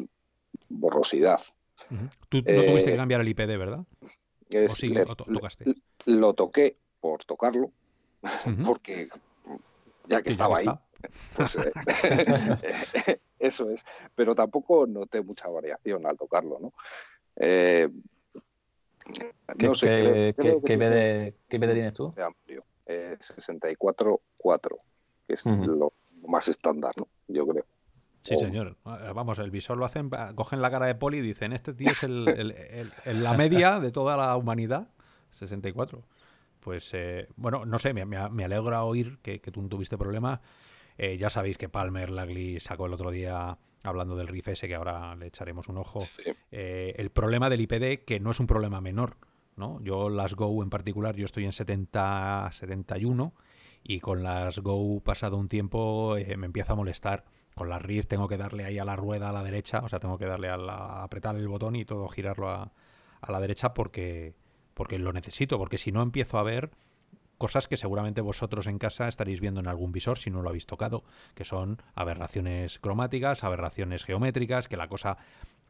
[0.68, 1.40] borrosidad.
[2.28, 3.85] Tú no tuviste que eh, cambiar el IPD, ¿verdad?
[4.50, 5.74] ¿O sí lo tocaste?
[6.06, 7.70] Lo toqué por tocarlo,
[8.64, 9.08] porque
[10.06, 10.66] ya que estaba ahí,
[11.37, 13.84] pues, eh, eso es.
[14.14, 16.72] Pero tampoco noté mucha variación al tocarlo, ¿no?
[17.37, 17.88] Eh,
[19.58, 20.61] ¿Qué, sé, qué,
[21.48, 22.12] tienes tú?
[22.14, 22.64] De amplio.
[22.87, 24.78] 64-4,
[25.26, 25.92] que es lo
[26.26, 27.06] más estándar, ¿no?
[27.28, 27.64] Yo creo.
[28.22, 28.76] Sí, señor.
[28.87, 31.90] Eh, vamos, el visor lo hacen, cogen la cara de Poli y dicen, este tío
[31.90, 32.24] es el,
[33.04, 34.88] la media de toda la humanidad,
[35.38, 36.02] 64.
[36.61, 40.40] Pues, eh, bueno, no sé, me, me, alegra oír que, tú no tuviste problema.
[40.98, 44.74] Eh, ya sabéis que Palmer Lagli sacó el otro día hablando del RIF ese, que
[44.74, 46.07] ahora le echaremos un ojo,
[46.50, 49.16] eh, el problema del IPD, que no es un problema menor.
[49.57, 49.81] ¿no?
[49.83, 53.35] Yo las Go en particular, yo estoy en 70, 71
[53.83, 57.24] y con las Go pasado un tiempo eh, me empieza a molestar.
[57.59, 59.99] Con las RIF tengo que darle ahí a la rueda a la derecha, o sea,
[59.99, 62.71] tengo que darle a, apretar el botón y todo girarlo a,
[63.21, 64.37] a la derecha porque,
[64.75, 66.71] porque lo necesito, porque si no empiezo a ver
[67.37, 70.66] cosas que seguramente vosotros en casa estaréis viendo en algún visor si no lo habéis
[70.66, 71.03] tocado,
[71.35, 75.18] que son aberraciones cromáticas, aberraciones geométricas, que la cosa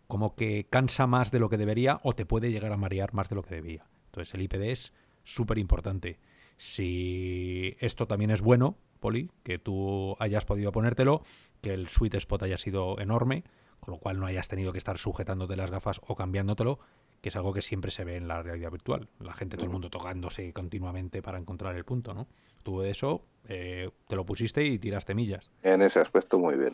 [0.07, 3.31] como que cansa más de lo que debería o te puede llegar a marear más
[3.31, 3.87] de lo que debía.
[4.07, 4.92] Entonces el IPD es
[5.24, 6.18] súper importante.
[6.59, 11.22] Si esto también es bueno, Poli, que tú hayas podido ponértelo,
[11.61, 13.44] que el sweet spot haya sido enorme,
[13.80, 16.78] con lo cual no hayas tenido que estar sujetándote las gafas o cambiándotelo,
[17.20, 19.08] que es algo que siempre se ve en la realidad virtual.
[19.20, 22.28] La gente, todo el mundo tocándose continuamente para encontrar el punto, ¿no?
[22.62, 25.50] Tú de eso eh, te lo pusiste y tiraste millas.
[25.62, 26.72] En ese aspecto, muy bien.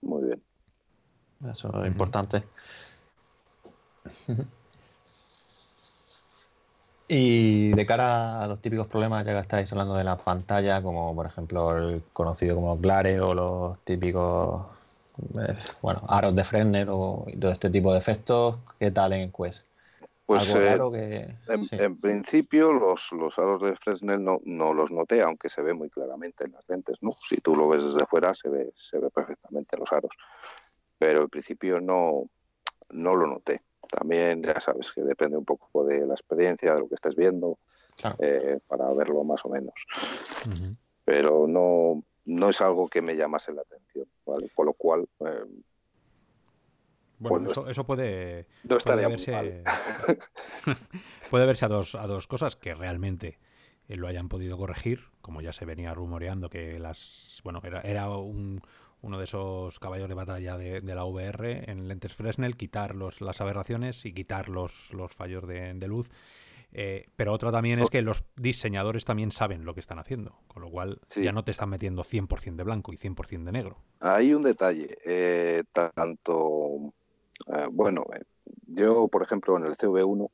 [0.00, 0.42] Muy bien.
[1.50, 2.44] Eso es importante.
[7.14, 11.14] Y de cara a los típicos problemas, ya que estáis hablando de la pantalla, como
[11.14, 14.62] por ejemplo el conocido como glare o los típicos
[15.38, 19.66] eh, bueno, aros de Fresnel o todo este tipo de efectos, ¿qué tal en Quest?
[20.24, 25.60] Pues eh, en, principio los, los aros de Fresnel no, no, los noté, aunque se
[25.60, 27.14] ve muy claramente en las lentes, ¿no?
[27.28, 30.12] Si tú lo ves desde fuera se ve, se ve perfectamente los aros.
[30.96, 32.30] Pero en principio no,
[32.88, 33.60] no lo noté.
[33.92, 37.58] También ya sabes que depende un poco de la experiencia, de lo que estés viendo,
[38.18, 39.74] eh, para verlo más o menos.
[41.04, 44.48] Pero no, no es algo que me llamase la atención, ¿vale?
[44.54, 45.44] Con lo cual, eh,
[47.18, 49.62] bueno, pues eso, puede, no puede verse,
[51.30, 53.38] puede verse a dos, a dos cosas que realmente
[53.88, 58.08] eh, lo hayan podido corregir, como ya se venía rumoreando que las, bueno, era, era
[58.08, 58.62] un,
[59.02, 63.40] uno de esos caballos de batalla de, la VR en lentes Fresnel, quitar los, las
[63.40, 66.10] aberraciones y quitar los, los fallos de, luz.
[66.72, 70.62] Eh, pero otra también es que los diseñadores también saben lo que están haciendo, con
[70.62, 73.76] lo cual ya no te están metiendo 100% de blanco y 100% de negro.
[74.00, 76.92] Hay un detalle, eh, tanto,
[77.52, 78.06] eh, bueno,
[78.68, 80.30] yo por ejemplo en el CV1,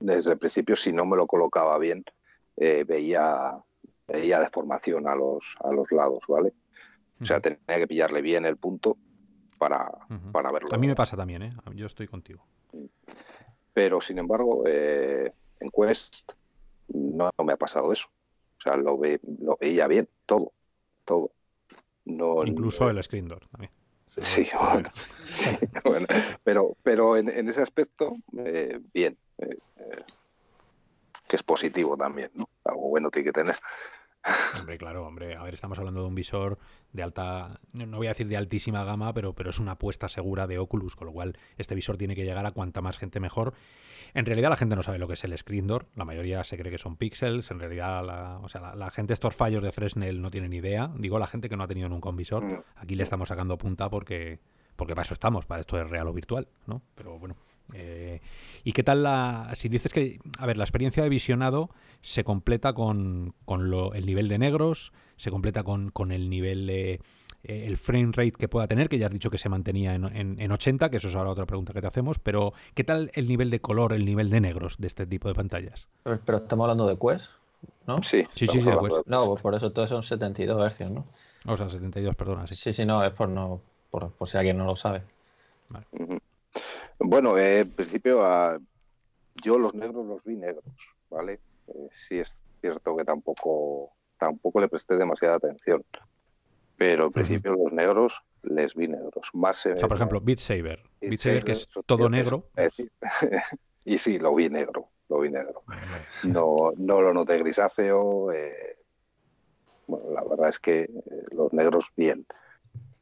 [0.00, 2.04] desde el principio si no me lo colocaba bien,
[2.56, 3.58] veía,
[4.06, 6.52] veía deformación a los, a los lados, ¿vale?
[7.20, 8.96] O sea, tenía que pillarle bien el punto
[9.58, 9.90] para,
[10.32, 10.68] para verlo.
[10.72, 11.52] A mí me pasa también, ¿eh?
[11.74, 12.46] Yo estoy contigo.
[13.74, 16.32] Pero, sin embargo, eh, en Quest
[16.88, 18.08] no, me ha pasado eso.
[18.58, 20.52] O sea, lo, ve, lo veía bien, todo,
[21.04, 21.30] todo.
[22.04, 23.72] No, Incluso el screen door también.
[24.22, 24.46] Sí,
[25.84, 26.06] bueno.
[26.42, 29.16] pero, pero en, ese aspecto, eh, bien.
[29.38, 29.56] Eh,
[31.28, 32.48] que es positivo también, ¿no?
[32.64, 33.56] Algo bueno tiene que tener.
[34.58, 35.36] Hombre, claro, hombre.
[35.36, 36.58] A ver, estamos hablando de un visor
[36.92, 40.46] de alta, no voy a decir de altísima gama, pero, pero es una apuesta segura
[40.46, 43.54] de Oculus, con lo cual este visor tiene que llegar a cuanta más gente mejor.
[44.12, 46.58] En realidad la gente no sabe lo que es el screen door, la mayoría se
[46.58, 50.20] cree que son píxeles, en realidad la, o sea, la, gente estos fallos de Fresnel
[50.20, 52.96] no tiene ni idea, digo la gente que no ha tenido nunca un visor, aquí
[52.96, 54.40] le estamos sacando punta porque,
[54.74, 56.82] porque para eso estamos, para esto es real o virtual, ¿no?
[56.96, 57.36] Pero bueno.
[57.74, 58.20] Eh,
[58.64, 59.50] ¿Y qué tal la.
[59.54, 60.18] Si dices que.
[60.38, 61.70] A ver, la experiencia de visionado
[62.02, 66.66] se completa con, con lo, el nivel de negros, se completa con, con el nivel
[66.66, 67.00] de.
[67.42, 70.04] Eh, el frame rate que pueda tener, que ya has dicho que se mantenía en,
[70.04, 73.28] en, 80, que eso es ahora otra pregunta que te hacemos, pero ¿qué tal el
[73.28, 75.88] nivel de color, el nivel de negros de este tipo de pantallas?
[76.02, 77.30] Pero, estamos hablando de Quest,
[77.86, 78.02] ¿no?
[78.02, 79.06] Sí, sí, sí, de Quest.
[79.06, 81.06] No, pues por eso todos son 72 hercios, ¿no?
[81.46, 82.46] O sea, 72, perdona.
[82.46, 85.02] Sí, sí, sí no, es por, no, por, por si alguien no lo sabe.
[85.70, 85.86] Vale.
[87.00, 88.58] Bueno, eh, en principio ah,
[89.42, 90.64] yo los negros los vi negros,
[91.08, 91.40] ¿vale?
[91.68, 95.82] Eh, sí es cierto que tampoco, tampoco le presté demasiada atención,
[96.76, 99.30] pero en principio los negros les vi negros.
[99.32, 100.82] Más, o sea, por ejemplo, Beat Saber.
[101.00, 102.50] Beat, Saber, que es todo negro.
[103.84, 105.62] y sí, lo vi negro, lo vi negro.
[106.24, 108.30] No, no lo noté grisáceo.
[108.32, 108.76] Eh,
[109.86, 110.88] bueno, la verdad es que
[111.34, 112.26] los negros bien.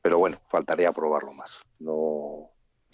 [0.02, 1.58] Pero bueno, faltaría probarlo más.
[1.80, 2.50] No,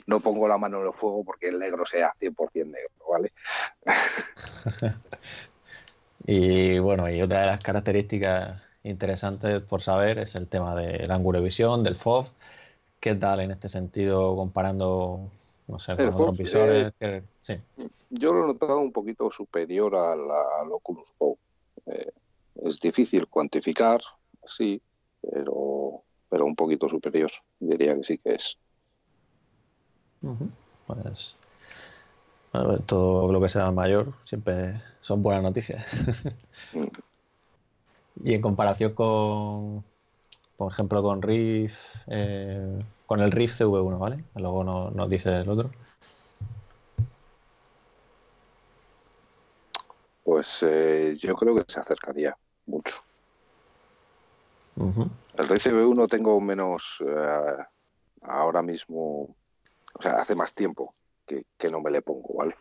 [0.07, 3.33] no pongo la mano en el fuego porque el negro sea 100% negro, ¿vale?
[6.27, 11.39] y bueno, y otra de las características interesantes por saber es el tema del ángulo
[11.39, 12.29] de visión, del FOV.
[13.01, 15.31] ¿Qué tal en este sentido comparando,
[15.67, 16.93] no sé, con otros visores?
[17.43, 17.59] sí.
[18.11, 21.37] Yo lo he notado un poquito superior al, Oculus Go.
[21.87, 22.13] Eh,
[22.63, 24.01] es difícil cuantificar,
[24.45, 24.81] sí,
[25.21, 27.31] pero, pero un poquito superior.
[27.59, 28.57] Diría que sí que es.
[30.87, 31.37] Pues
[32.87, 35.85] todo lo que sea mayor siempre son buenas noticias.
[38.23, 39.85] y en comparación con,
[40.57, 44.25] por ejemplo, con Riff, eh, con el Riff CV1, ¿vale?
[44.37, 45.71] Luego nos, dice el otro.
[50.23, 52.95] Pues eh, yo creo que se acercaría mucho.
[55.37, 57.57] El Riff CV1 tengo menos eh,
[58.23, 59.35] ahora mismo
[59.95, 60.93] o sea, hace más tiempo
[61.27, 62.55] que, no me le pongo, ¿vale?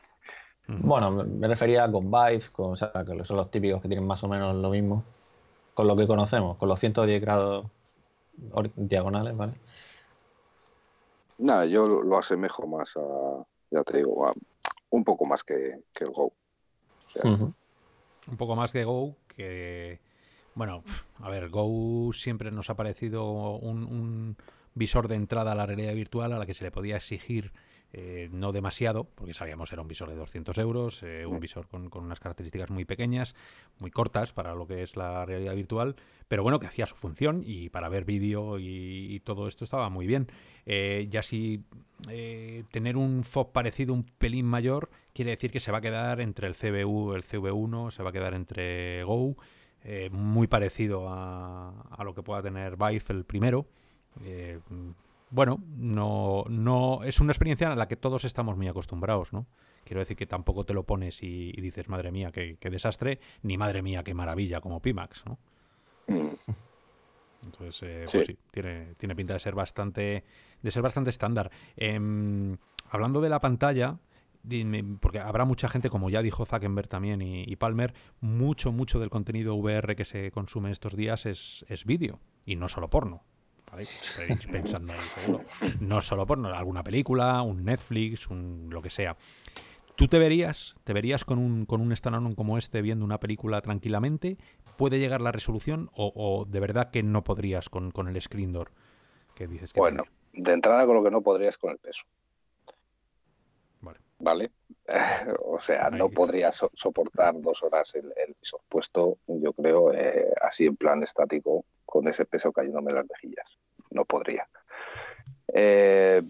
[0.68, 4.24] Bueno, me refería con Vive, con, o sea, que son los típicos que tienen más
[4.24, 5.04] o menos lo mismo,
[5.74, 7.66] con lo que conocemos, con los 110 grados
[8.76, 9.54] diagonales, ¿vale?
[11.40, 14.34] Nada, yo lo asemejo más a, ya te digo, a
[14.92, 16.32] un poco más que, el Go.
[17.24, 20.00] Un poco más que Go, que,
[20.56, 20.84] bueno,
[21.20, 24.38] a ver, Go siempre nos ha parecido un
[24.76, 27.52] visor de entrada a la realidad virtual a la que se le podía exigir
[27.96, 31.92] eh, no demasiado, porque sabíamos era un visor de 200 euros, eh, un visor con,
[31.94, 33.36] unas características muy pequeñas,
[33.80, 35.96] muy cortas para lo que es la realidad virtual,
[36.28, 40.08] pero bueno, que hacía su función y para ver vídeo y, todo esto estaba muy
[40.08, 40.28] bien.
[40.66, 41.64] Eh, ya si
[42.72, 46.48] tener un FOB parecido un pelín mayor, quiere decir que se va a quedar entre
[46.48, 49.38] el CBU, el CV1, se va a quedar entre Go,
[50.12, 53.68] muy parecido a, a, lo que pueda tener Vive el primero.
[54.24, 54.60] Eh,
[55.34, 59.48] bueno, no, no es una experiencia a la que todos estamos muy acostumbrados, ¿no?
[59.84, 63.82] Quiero decir que tampoco te lo pones y, dices, madre mía, qué, desastre, ni madre
[63.82, 65.40] mía, qué maravilla, como Pimax, ¿no?
[66.08, 66.36] Mm.
[67.46, 70.24] Entonces, eh, pues sí, tiene, tiene pinta de ser bastante,
[70.62, 71.50] de ser bastante estándar.
[71.76, 72.56] Em,
[72.90, 73.98] hablando de la pantalla,
[75.00, 79.56] porque habrá mucha gente, como ya dijo Zuckerberg también y, Palmer, mucho, mucho del contenido
[79.56, 83.24] VR que se consume estos días es, es vídeo y no solo porno
[84.52, 84.94] pensando
[85.80, 89.16] No solo por alguna película, un Netflix, un lo que sea.
[89.96, 94.38] ¿Tú te verías, te verías con un, con un como este viendo una película tranquilamente?
[94.78, 98.72] ¿Puede llegar la resolución o, de verdad que no podrías con, el screen door?
[99.36, 102.04] Que dices bueno, de entrada con lo que no podrías con el peso.
[104.24, 104.52] ¿vale?
[105.46, 108.36] o sea, no podría soportar dos horas el, el
[108.68, 113.58] puesto, yo creo, eh, así en plan estático, con ese peso cayéndome en las mejillas.
[113.94, 114.48] No podría.
[115.54, 116.22] Eh,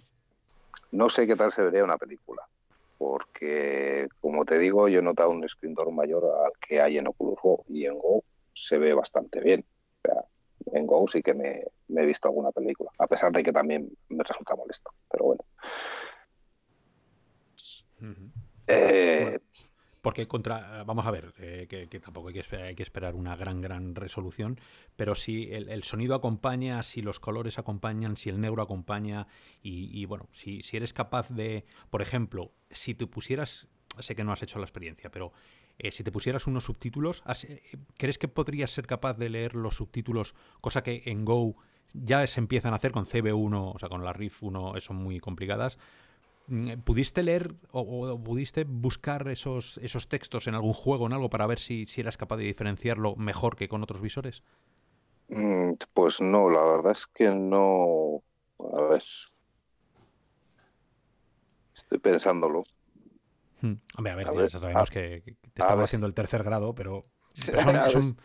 [0.91, 2.43] no sé qué tal se vería una película,
[2.97, 7.39] porque, como te digo, yo he notado un door mayor al que hay en Oculus
[7.41, 8.23] Go y en Go
[8.53, 9.65] se ve bastante bien.
[9.97, 10.23] O sea,
[10.73, 14.23] en Go sí que me, he visto alguna película, a pesar de que también me
[14.23, 15.43] resulta molesto, pero bueno.
[18.67, 19.39] Eh,
[20.03, 23.61] porque contra, vamos a ver, eh, que, tampoco hay que, esperar, que, esperar, una gran,
[23.61, 24.59] gran resolución,
[24.97, 29.27] pero si el, sonido acompaña, si los colores acompañan, si el negro acompaña,
[29.61, 34.33] y, bueno, si, si, eres capaz de, por ejemplo, si te pusieras, sé que no
[34.33, 35.31] has hecho la experiencia, pero
[35.79, 37.23] eh, si te pusieras unos subtítulos,
[37.95, 41.55] ¿crees que podrías ser capaz de leer los subtítulos, cosa que en Go
[41.93, 45.21] ya se empiezan a hacer con CB1, o sea, con la RIF 1 son muy
[45.21, 45.77] complicadas?
[46.47, 51.47] Mm, ¿Pudiste leer o, pudiste buscar esos, esos textos en algún juego, en algo, para
[51.47, 54.43] ver si, si eras capaz de diferenciarlo mejor que con otros visores?
[55.29, 58.21] Mm, pues no, la verdad es que no.
[58.59, 59.03] A ver.
[61.75, 62.63] Estoy pensándolo.
[63.61, 63.75] Hmm.
[63.97, 68.17] Hombre, a ver, ya sabemos que, te estaba haciendo el tercer grado, pero, son,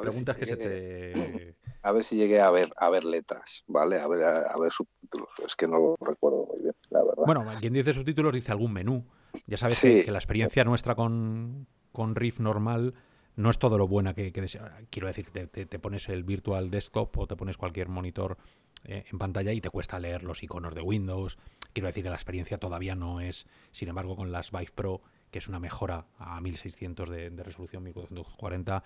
[0.00, 4.00] preguntas que se te a ver si llegué a ver a ver letras, ¿vale?
[4.00, 5.28] A ver a, ver subtítulos.
[5.44, 7.24] Es que no lo recuerdo muy bien, la verdad.
[7.24, 9.04] Bueno, quien dice subtítulos dice algún menú.
[9.46, 12.94] Ya sabes que, la experiencia nuestra con, con Riff normal
[13.36, 17.26] no es todo lo buena que, quiero decir, te, te, pones el virtual desktop o
[17.26, 18.38] te pones cualquier monitor
[18.84, 21.36] eh, en pantalla y te cuesta leer los iconos de Windows.
[21.74, 25.38] Quiero decir que la experiencia todavía no es, sin embargo, con las Vive Pro, que
[25.38, 28.82] es una mejora a 1600 de, de resolución, 1440,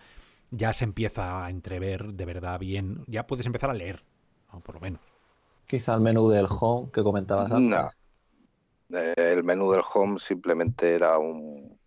[0.50, 3.04] ya se empieza a entrever de verdad bien.
[3.06, 4.02] Ya puedes empezar a leer,
[4.64, 5.00] por lo menos.
[5.66, 7.78] Quizá el menú del home que comentabas antes.
[7.78, 7.90] No.
[8.98, 11.78] Eh, el menú del home simplemente era un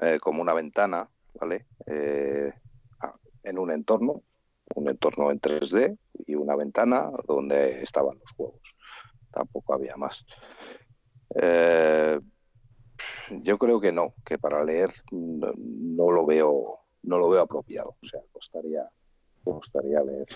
[0.00, 1.66] eh, como una ventana, ¿vale?
[1.86, 2.50] Eh,
[3.42, 4.22] en un entorno,
[4.74, 8.62] un entorno en 3D y una ventana donde estaban los juegos.
[9.30, 10.24] Tampoco había más.
[13.30, 17.96] yo creo que no, que para leer no lo veo no lo veo apropiado.
[18.02, 18.88] O sea, costaría,
[19.42, 20.26] costaría ver.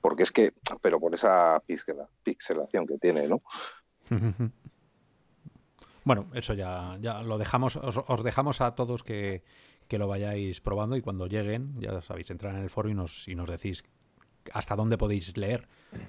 [0.00, 0.52] Porque es que,
[0.82, 1.62] pero por esa
[2.22, 3.42] pixelación que tiene, ¿no?
[6.06, 9.42] Bueno, eso ya, ya lo dejamos, os, dejamos a todos que,
[9.88, 13.26] que, lo vayáis probando y cuando lleguen, ya sabéis, entrar en el foro y nos,
[13.26, 13.82] y nos decís
[14.52, 15.66] hasta dónde podéis leer,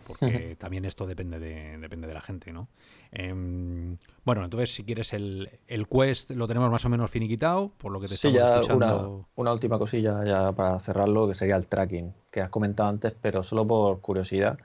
[0.08, 2.67] porque también esto depende de, depende de la gente, ¿no?
[3.12, 7.91] Em, bueno, entonces si quieres el, el, quest lo tenemos más o menos finiquitado, por
[7.91, 9.28] lo que te sí, ya escuchando.
[9.36, 13.43] Una, última cosilla ya para cerrarlo, que sería el tracking, que has comentado antes, pero
[13.43, 14.58] solo por curiosidad.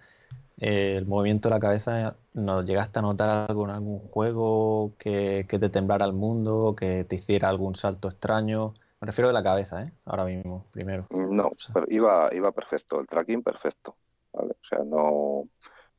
[0.59, 5.47] Eh, el movimiento de la cabeza, ¿no llegaste a notar algo en algún juego que,
[5.49, 8.75] que te temblara el mundo, que te hiciera algún salto extraño?
[9.01, 9.93] Me refiero de la cabeza, ¿eh?
[10.05, 11.07] Ahora mismo, primero.
[11.11, 13.97] No, pero iba, iba perfecto, el tracking perfecto.
[14.33, 14.53] ¿vale?
[14.53, 15.49] O sea, no,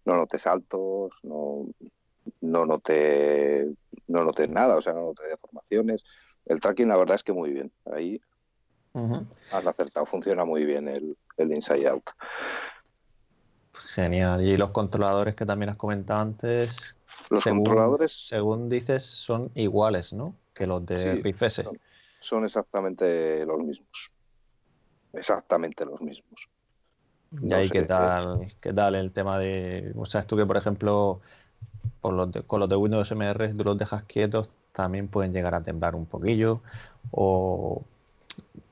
[0.06, 1.68] no noté saltos, no,
[2.42, 3.68] no noté,
[4.08, 6.04] no noté nada, o sea, no noté deformaciones.
[6.46, 7.72] El tracking, la verdad es que muy bien.
[7.92, 8.22] Ahí
[9.52, 12.04] has acertado, funciona muy bien el, el inside out.
[13.96, 14.44] Genial.
[14.44, 16.98] Y los controladores que también has comentado antes,
[17.30, 20.36] los controladores, según dices, son iguales, ¿no?
[20.54, 21.80] Que los de sí, son
[22.44, 24.12] exactamente los mismos.
[25.14, 26.50] Exactamente los mismos.
[27.42, 31.22] y ahí qué tal, qué tal el tema de, o sea, tú que por ejemplo
[32.00, 36.06] con los de Windows MR tú los dejas quietos, también pueden llegar a temblar un
[36.06, 36.62] poquillo
[37.12, 37.84] o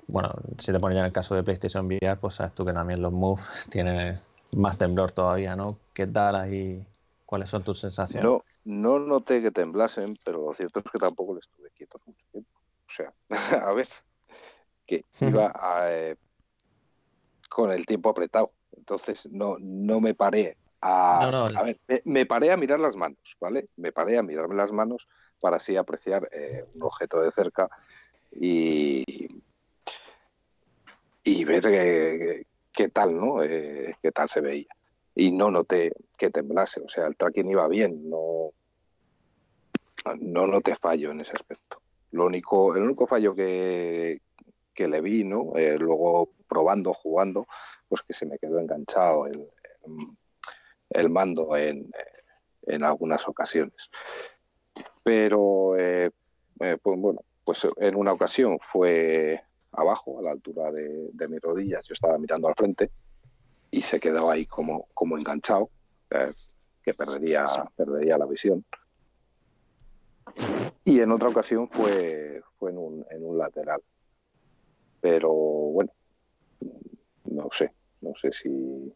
[0.08, 2.74] bueno, si te pones ya en el caso de PlayStation VR, pues sabes tú que
[2.74, 4.20] también los Move tienen
[4.56, 5.78] más temblor todavía, ¿no?
[5.94, 6.86] ¿Qué tal ahí?
[7.26, 8.24] ¿Cuáles son tus sensaciones?
[8.24, 12.26] No, no noté que temblasen, pero lo cierto es que tampoco les estuve quietos mucho
[12.32, 12.59] tiempo.
[12.90, 13.14] O sea,
[13.68, 13.88] a ver,
[14.86, 15.54] que iba
[15.86, 16.16] eh,
[17.48, 18.52] con el tiempo apretado.
[18.76, 23.68] Entonces no, no me paré a, a ver, me, paré a mirar las manos, ¿vale?
[23.76, 25.08] Me paré a mirarme las manos
[25.40, 27.70] para así apreciar eh, un objeto de cerca
[28.32, 29.04] y,
[31.24, 33.44] y ver qué tal, ¿no?
[33.44, 34.74] Eh, qué tal se veía.
[35.16, 38.52] Y no noté que temblase, o sea, el tracking iba bien, no,
[40.18, 41.82] no noté fallo en ese aspecto.
[42.12, 44.22] Lo único, el único fallo que,
[44.74, 45.56] que le vi, ¿no?
[45.56, 47.48] Eh, luego probando, jugando,
[47.88, 49.48] pues que se me quedó enganchado el,
[50.90, 51.92] el mando en,
[52.64, 53.90] en, algunas ocasiones.
[55.04, 56.12] Pero, eh,
[56.62, 59.42] eh, pues bueno, pues en una ocasión fue
[59.72, 62.92] abajo, a la altura de, de, mis rodillas, yo estaba mirando al frente
[63.72, 65.70] y se quedó ahí como, como enganchado,
[66.82, 67.46] que perdería,
[67.76, 68.66] perdería la visión.
[70.84, 73.82] Y en otra ocasión fue, fue en, un, en un lateral.
[75.02, 75.92] Pero bueno,
[77.26, 77.72] no sé,
[78.02, 78.94] no sé si,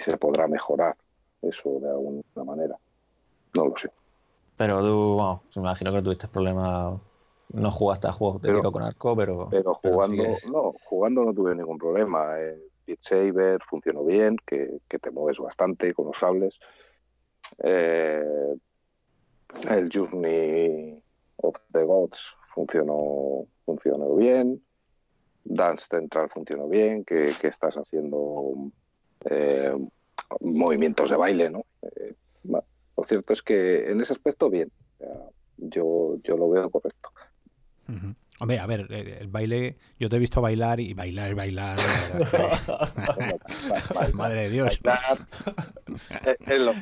[0.00, 0.96] se podrá mejorar
[1.42, 2.76] eso de alguna manera.
[3.54, 3.90] No lo sé.
[4.56, 7.00] Pero tú, bueno, me imagino que tuviste problemas,
[7.52, 9.48] no jugaste a juegos de tiro con arco, pero...
[9.50, 12.38] Pero jugando, no, jugando no tuve ningún problema.
[12.38, 16.58] El Beat Saber funcionó bien, que, te mueves bastante con los sables.
[17.62, 18.54] Eh,
[19.68, 21.02] el Journey
[21.36, 22.18] of the Gods
[22.54, 24.62] funcionó, funcionó bien.
[25.44, 28.70] Dance Central funcionó bien, que, estás haciendo
[29.24, 29.74] eh,
[30.40, 31.64] movimientos de baile, ¿no?
[31.82, 34.70] Eh, lo cierto es que en ese aspecto bien,
[35.56, 37.10] yo, yo lo veo correcto.
[38.40, 41.78] Hombre, a ver, el baile, yo te he visto bailar y bailar y bailar.
[44.14, 44.80] Madre de Dios.
[46.46, 46.72] es, lo,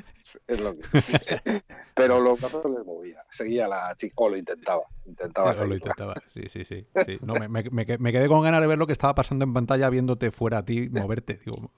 [0.47, 0.85] es lo que.
[1.95, 3.25] Pero los brazos les movía.
[3.31, 4.83] Seguía la chica, o lo intentaba.
[5.05, 6.87] intentaba lo intentaba, sí, sí, sí.
[7.23, 9.91] No, me, me, me, quedé con ganas de ver lo que estaba pasando en pantalla
[9.91, 11.41] viéndote fuera a ti moverte.
[11.45, 11.73] Digo,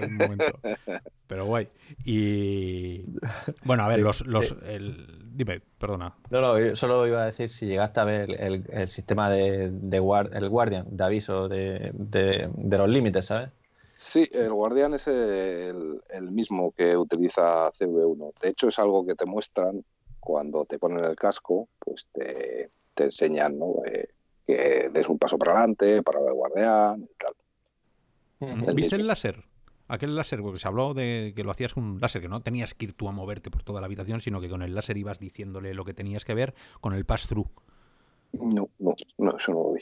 [0.00, 0.58] un momento.
[1.26, 1.68] Pero guay.
[2.02, 3.04] Y.
[3.64, 4.26] Bueno, a ver, los.
[4.26, 5.36] los el...
[5.36, 6.14] Dime, perdona.
[6.30, 9.70] No, no, yo solo iba a decir si llegaste a ver el, el sistema de,
[9.70, 9.96] de
[10.32, 13.50] el Guardian, de aviso de, de, de los límites, ¿sabes?
[14.02, 16.00] Sí, el Guardian es el,
[16.30, 18.32] mismo que utiliza CV1.
[18.40, 19.84] De hecho, es algo que te muestran
[20.18, 23.74] cuando te ponen el casco, pues te, enseñan ¿no?
[23.86, 24.08] Eh,
[24.46, 28.74] que des un paso para adelante, para el guardián y tal.
[28.74, 29.44] ¿Viste el láser?
[29.86, 32.72] Aquel láser, porque se habló de que lo hacías con un láser, que no tenías
[32.74, 35.18] que ir tú a moverte por toda la habitación, sino que con el láser ibas
[35.18, 37.50] diciéndole lo que tenías que ver con el pass-through.
[38.32, 39.80] No, no, no, eso no lo vi.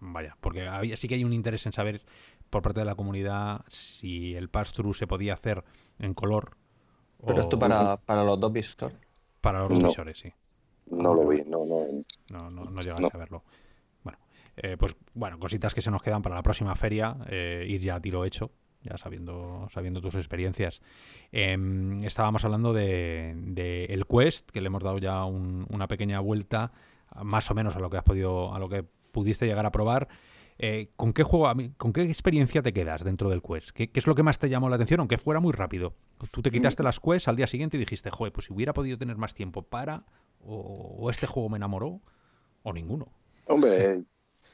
[0.00, 2.02] Vaya, porque había, sí que hay un interés en saber
[2.48, 5.62] por parte de la comunidad si el pass-through se podía hacer
[5.98, 6.56] en color.
[7.26, 8.96] Pero esto para, para los dos visores.
[9.40, 10.32] Para los dos visores, sí.
[10.90, 11.84] No lo vi, no, no.
[12.30, 13.44] No, no, no llegaste a verlo.
[14.02, 14.18] Bueno,
[14.56, 17.96] eh, pues bueno, cositas que se nos quedan para la próxima feria, eh, ir ya
[17.96, 18.50] a tiro hecho,
[18.82, 20.80] ya sabiendo, sabiendo tus experiencias.
[21.30, 26.72] Em, estábamos hablando de, de, el Quest, que le hemos dado ya una pequeña vuelta,
[27.22, 30.08] más o menos a lo que has podido, a lo que pudiste llegar a probar.
[30.62, 33.70] Eh, ¿Con qué juego, con qué experiencia te quedas dentro del Quest?
[33.70, 35.94] ¿Qué, es lo que más te llamó la atención, aunque fuera muy rápido?
[36.30, 38.98] Tú te quitaste las Quests al día siguiente y dijiste, joder, pues si hubiera podido
[38.98, 40.04] tener más tiempo para,
[40.44, 42.00] o, este juego me enamoró,
[42.62, 43.08] o ninguno.
[43.46, 44.02] Hombre,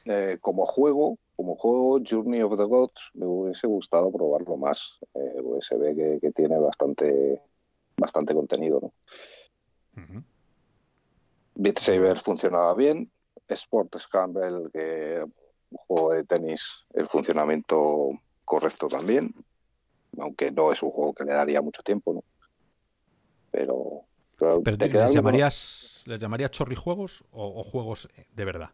[0.04, 5.00] eh, como juego, como juego Journey of the Gods, me hubiese gustado probarlo más.
[5.12, 7.42] Eh, se ve que, tiene bastante,
[7.96, 8.92] bastante contenido, ¿no?
[11.56, 13.10] Beat Saber funcionaba bien,
[13.48, 15.24] Sport Scramble, que
[15.70, 18.10] un juego de tenis, el funcionamiento
[18.44, 19.34] correcto también,
[20.18, 22.24] aunque no es un juego que le daría mucho tiempo, ¿no?
[23.50, 24.04] Pero,
[24.62, 28.70] ¿te ¿les, llamarías, ¿les llamarías chorrijuegos o, o juegos de verdad?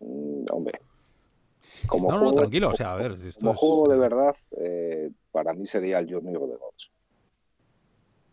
[0.00, 0.80] Mm, hombre.
[1.86, 3.16] Como no, juego, no, tranquilo, o sea, a ver.
[3.40, 6.90] como juego de verdad, eh, para mí sería el Journey of the Gods.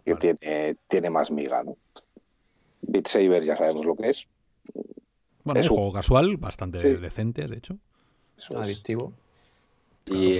[0.03, 1.77] Que tiene, tiene más miga, ¿no?
[2.91, 4.27] Beat Saber ya sabemos lo que es.
[5.43, 7.77] Bueno, es un juego casual, bastante decente, de hecho.
[8.37, 9.13] Es adictivo.
[10.05, 10.37] Y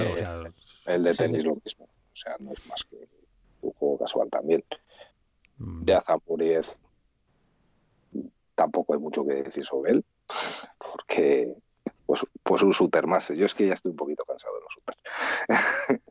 [0.86, 1.86] el de tenis lo mismo.
[1.86, 3.08] O sea, no es más que
[3.62, 4.64] un juego casual también.
[5.58, 5.86] Mm.
[5.86, 6.78] De Azapuriez
[8.56, 10.06] tampoco hay mucho que decir sobre él,
[10.78, 11.56] porque
[12.06, 13.30] pues, pues un shooter más.
[13.30, 16.02] Yo es que ya estoy un poquito cansado de los shooters.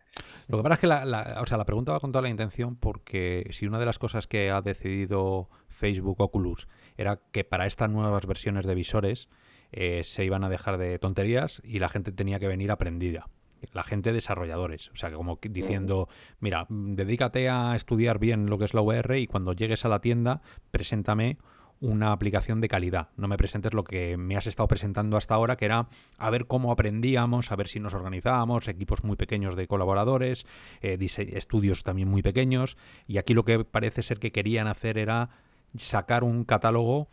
[0.51, 2.75] Lo que pasa es que la, o sea, la pregunta va con toda la intención
[2.75, 7.89] porque si una de las cosas que ha decidido Facebook Oculus era que para estas
[7.89, 9.29] nuevas versiones de visores
[9.71, 13.29] eh, se iban a dejar de tonterías y la gente tenía que venir aprendida.
[13.73, 16.09] La gente desarrolladores, o sea, que como diciendo,
[16.41, 20.01] mira, dedícate a estudiar bien lo que es la VR y cuando llegues a la
[20.01, 20.41] tienda,
[20.71, 21.37] preséntame
[21.81, 23.09] una aplicación de calidad.
[23.17, 26.47] No me presentes lo que me has estado presentando hasta ahora, que era a ver
[26.47, 30.47] cómo aprendíamos, a ver si nos organizábamos, equipos muy pequeños de colaboradores,
[30.83, 30.99] eh,
[31.33, 32.77] estudios también muy pequeños.
[33.07, 35.31] Y aquí lo que parece ser que querían hacer era
[35.77, 37.09] sacar un catálogo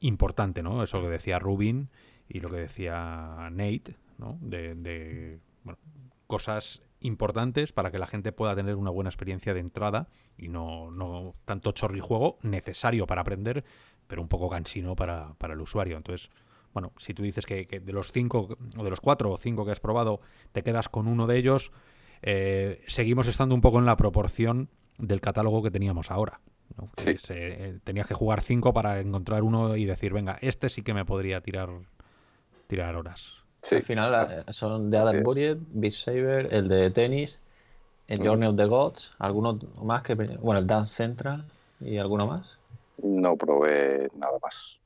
[0.00, 0.82] importante, ¿no?
[0.82, 1.90] Eso que decía Rubin
[2.28, 4.38] y lo que decía Nate, ¿no?
[4.40, 5.40] De,
[6.26, 10.08] cosas importantes para que la gente pueda tener una buena experiencia de entrada
[10.38, 13.64] y no, no tanto chorrijuego necesario para aprender,
[14.06, 15.96] pero un poco cansino para, para el usuario.
[15.96, 16.30] Entonces,
[16.72, 19.72] bueno, si tú dices que, de los cinco, o de los cuatro o cinco que
[19.72, 20.20] has probado,
[20.52, 21.72] te quedas con uno de ellos,
[22.22, 26.40] eh, seguimos estando un poco en la proporción del catálogo que teníamos ahora.
[27.28, 31.04] Eh, tenías que jugar cinco para encontrar uno y decir, venga, este sí que me
[31.04, 31.68] podría tirar,
[32.66, 33.42] tirar horas.
[33.70, 37.38] Al final eh, son de Adam Budget, Beat Saber, el de tenis,
[38.08, 40.14] el Journey of the Gods, algunos más que.
[40.14, 41.44] Bueno, el Dance Central
[41.80, 42.58] y alguno más.
[43.02, 44.78] No probé nada más.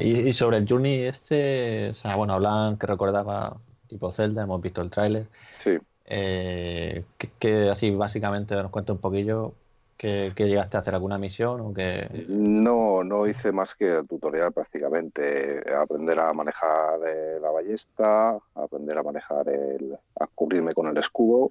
[0.00, 3.56] Y, sobre el Journey este, o sea, bueno, hablan que recordaba
[3.88, 5.26] tipo Zelda, hemos visto el tráiler.
[5.62, 5.78] Sí.
[6.06, 7.04] Eh,
[7.38, 9.54] que, así básicamente nos cuenta un poquillo
[9.96, 12.26] que, llegaste a hacer alguna misión o que...
[12.28, 15.62] No, no hice más que el tutorial prácticamente.
[15.74, 19.96] Aprender a manejar eh, la ballesta, aprender a manejar el...
[20.18, 21.50] a cubrirme con el escudo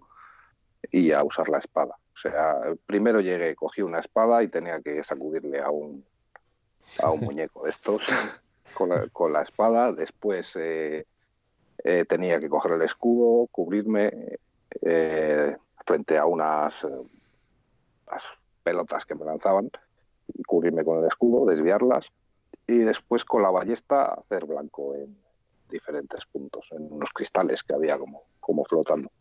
[0.91, 1.95] y a usar la espada.
[2.21, 6.05] Sea, primero llegué, cogí una espada y tenía que sacudirle a un,
[6.99, 8.07] a un muñeco de estos
[8.73, 9.91] con, la, con la espada.
[9.91, 11.05] Después eh,
[11.83, 14.37] eh, tenía que coger el escudo, cubrirme
[14.81, 16.87] eh, frente a unas,
[18.63, 19.71] pelotas que me lanzaban
[20.33, 22.11] y cubrirme con el escudo, desviarlas
[22.67, 25.17] y después con la ballesta hacer blanco en
[25.69, 29.11] diferentes puntos, en unos cristales que había como, como flotando.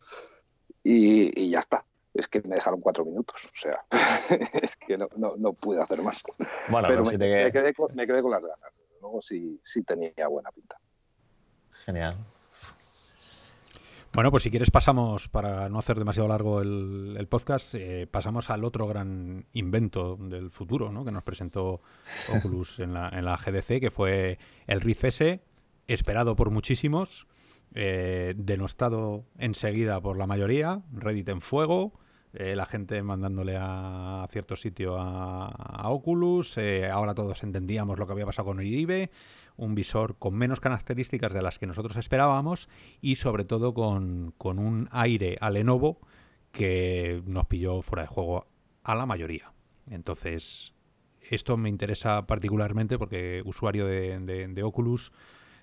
[0.83, 1.83] Y, ya está.
[2.13, 3.85] Es que me dejaron cuatro minutos, o sea,
[4.61, 6.21] es que no, no, pude hacer más.
[6.69, 8.73] Bueno, pero me, quedé con, me, quedé con, las ganas.
[8.99, 10.77] Luego sí, sí tenía buena pinta.
[11.85, 12.17] Genial.
[14.13, 18.65] Bueno, pues si quieres pasamos, para no hacer demasiado largo el, podcast, eh, pasamos al
[18.65, 21.05] otro gran invento del futuro ¿no?
[21.05, 21.79] que nos presentó
[22.35, 24.37] Oculus en la, en la GDC, que fue
[24.67, 25.39] el Rift S,
[25.87, 27.25] esperado por muchísimos,
[27.73, 31.93] eh, denostado enseguida por la mayoría, Reddit en fuego,
[32.33, 36.57] eh, la gente mandándole a, cierto sitio a, Oculus,
[36.91, 39.11] ahora todos entendíamos lo que había pasado con Iribe,
[39.57, 42.69] un visor con menos características de las que nosotros esperábamos
[43.01, 45.99] y sobre todo con, un aire a Lenovo
[46.51, 48.47] que nos pilló fuera de juego
[48.83, 49.53] a la mayoría.
[49.89, 50.73] Entonces,
[51.21, 55.11] esto me interesa particularmente porque usuario de, Oculus,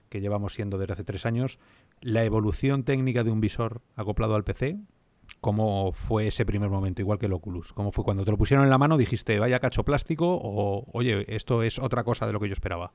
[0.09, 1.59] que llevamos siendo desde hace tres años,
[2.01, 4.79] la evolución técnica de un visor acoplado al PC,
[5.41, 7.03] ¿cómo fue ese primer momento?
[7.03, 7.73] Igual que el Oculus.
[7.73, 8.97] ¿Cómo fue cuando te lo pusieron en la mano?
[8.97, 12.93] Dijiste, vaya cacho plástico o, oye, esto es otra cosa de lo que yo esperaba.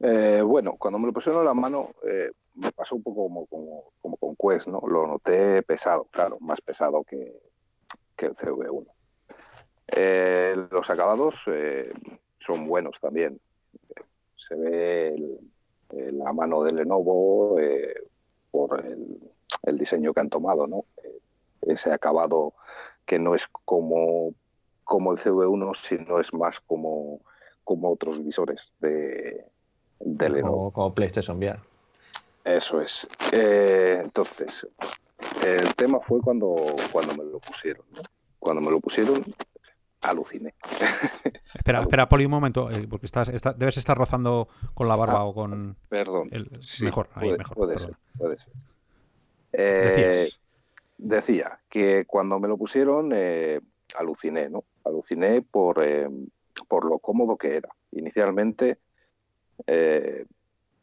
[0.00, 3.46] Eh, bueno, cuando me lo pusieron en la mano, eh, me pasó un poco como,
[4.00, 4.80] como, con Quest, ¿no?
[4.86, 7.32] Lo noté pesado, claro, más pesado que,
[8.18, 8.86] el CV1.
[9.88, 11.44] Eh, los acabados
[12.38, 13.40] son buenos también.
[14.36, 15.16] Se ve
[15.90, 17.58] la mano de Lenovo
[18.50, 20.84] por el, diseño que han tomado, ¿no?
[21.62, 22.54] ese acabado
[23.04, 24.32] que no es como,
[24.84, 27.20] como el CV1, sino es más como,
[27.64, 29.44] como otros visores de,
[30.42, 31.60] como, PlayStation VR.
[32.44, 33.06] Eso es.
[33.32, 34.66] Eh, entonces,
[35.44, 36.54] el tema fue cuando,
[36.92, 37.84] cuando me lo pusieron.
[38.38, 39.24] Cuando me lo pusieron,
[40.00, 40.54] aluciné.
[41.54, 45.24] Espera, espera, Poli, un momento, eh, porque estás, debes estar rozando con la barba ah,
[45.24, 45.76] o con.
[45.88, 46.28] Perdón.
[46.30, 46.48] El,
[46.82, 47.56] mejor, ahí, mejor.
[47.56, 48.52] Puede ser, puede ser.
[49.52, 50.28] Eh,
[50.96, 53.12] decía que cuando me lo pusieron,
[53.96, 54.62] aluciné, ¿no?
[54.84, 55.82] Aluciné por,
[56.68, 57.70] por lo cómodo que era.
[57.90, 58.78] Inicialmente
[59.66, 60.26] eh,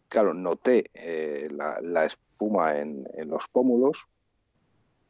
[0.07, 4.07] claro, noté eh, la, espuma en, los pómulos,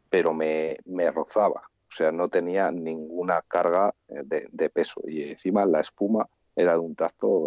[0.09, 0.77] pero me,
[1.11, 6.73] rozaba, o sea, no tenía ninguna carga eh, de, peso y encima la espuma era
[6.73, 7.45] de un tacto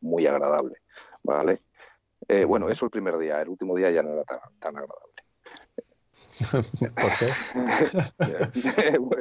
[0.00, 0.76] muy agradable,
[1.22, 1.62] ¿vale?
[2.46, 4.22] bueno, eso el primer día, el último día ya no era
[4.60, 5.24] tan, agradable.
[6.94, 7.26] ¿Por qué?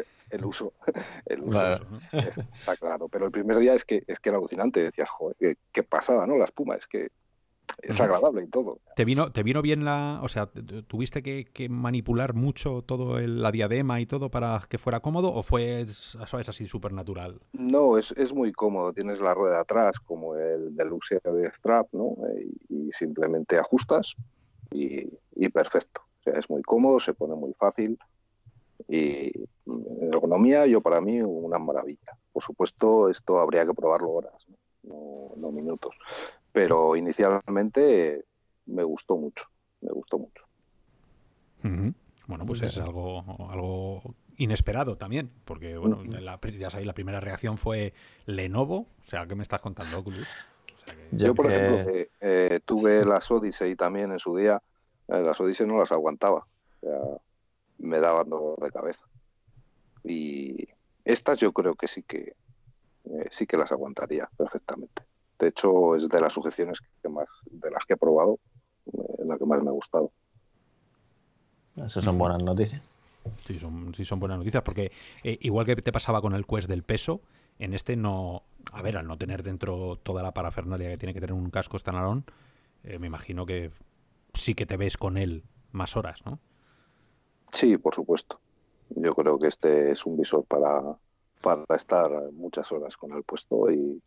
[0.29, 0.73] el uso.
[1.25, 1.79] El uso
[2.13, 3.07] está claro.
[3.07, 4.81] Pero el primer día es que, es que era alucinante.
[4.81, 6.37] Decías, joder, qué, pasada, ¿no?
[6.37, 7.09] La espuma, es que
[7.81, 8.79] es agradable y todo.
[8.95, 10.19] ¿Te vino, ¿Te vino bien la.
[10.23, 10.47] O sea,
[10.87, 15.85] ¿tuviste que, manipular mucho todo la diadema y todo para que fuera cómodo o fue,
[15.87, 17.39] sabes, así súper natural?
[17.53, 18.93] No, es, es, muy cómodo.
[18.93, 22.15] Tienes la rueda atrás como el del uso de strap, ¿no?
[22.69, 24.15] Y, simplemente ajustas
[24.71, 26.01] y, y, perfecto.
[26.19, 27.97] O sea, es muy cómodo, se pone muy fácil.
[28.87, 29.31] Y
[29.67, 32.17] en ergonomía, yo para mí, una maravilla.
[32.31, 34.47] Por supuesto, esto habría que probarlo horas,
[34.83, 35.95] no, minutos.
[36.59, 38.25] Pero inicialmente
[38.65, 39.45] me gustó mucho,
[39.79, 40.43] me gustó mucho.
[42.27, 47.93] Bueno, pues es algo, algo inesperado también, porque bueno, ya sabéis, la primera reacción fue
[48.25, 50.27] Lenovo, o sea, ¿qué me estás contando, Oculus?
[51.11, 54.61] yo, por ejemplo, eh, tuve las Odyssey también en su día,
[55.07, 56.45] eh, las Odyssey no las aguantaba.
[56.75, 56.99] O sea,
[57.77, 59.05] me daban dolor de cabeza.
[60.03, 60.67] Y
[61.05, 62.33] estas yo creo que sí que
[63.05, 65.03] eh, sí que las aguantaría perfectamente.
[65.39, 68.39] De hecho, es de las sujeciones que más, de las que he probado,
[68.87, 70.11] eh, la que más me ha gustado.
[71.77, 72.81] Esas son buenas noticias.
[73.45, 74.91] Sí, son, sí son buenas noticias, porque
[75.23, 77.21] eh, igual que te pasaba con el Quest del peso,
[77.57, 81.21] en este no, a ver, al no tener dentro toda la parafernalia que tiene que
[81.21, 82.23] tener un casco standalone,
[82.83, 83.71] me imagino que
[84.33, 86.39] sí que te ves con él más horas, ¿no?
[87.51, 88.39] Sí, por supuesto.
[88.89, 90.81] Yo creo que este es un visor para,
[91.41, 94.01] para estar muchas horas con el puesto y,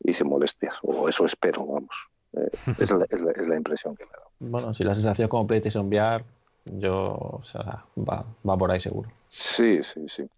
[0.00, 2.08] y sin molestias, o eso espero, vamos.
[2.34, 4.22] Eh, es, la, es, la, impresión que me da.
[4.38, 6.24] Bueno, si la sensación como PlayStation VR,
[6.64, 9.10] yo, o sea, va, va por ahí seguro.
[9.28, 10.28] Sí, sí, sí.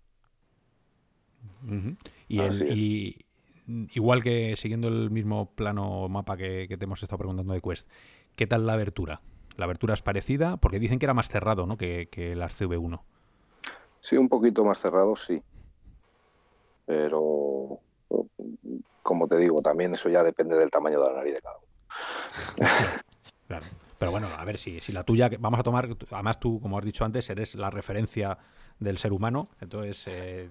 [2.28, 3.26] y, y,
[3.94, 7.88] igual que siguiendo el mismo plano mapa que, que, te hemos estado preguntando de Quest,
[8.36, 9.20] ¿qué tal la abertura?
[9.56, 10.56] ¿La abertura es parecida?
[10.56, 11.76] Porque dicen que era más cerrado ¿no?
[11.76, 13.00] que, que las CV1.
[14.00, 15.42] Sí, un poquito más cerrado, sí.
[16.86, 17.78] Pero,
[19.02, 21.66] como te digo, también eso ya depende del tamaño de la nariz de cada uno.
[23.48, 23.66] claro.
[23.98, 26.84] Pero bueno, a ver si, si la tuya, vamos a tomar, además tú, como has
[26.86, 28.38] dicho antes, eres la referencia
[28.78, 30.48] del ser humano, entonces eh,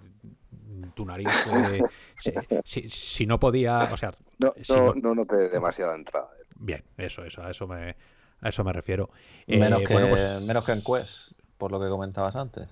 [0.93, 1.30] tu nariz,
[2.64, 4.12] si, no podía, o sea...
[4.38, 6.30] No, no, no, noté demasiada entrada.
[6.57, 7.95] Bien, eso, eso, a eso me,
[8.41, 9.10] a eso me refiero.
[9.47, 12.70] Menos, eh, que, pues menos que en Quest, por lo que comentabas antes.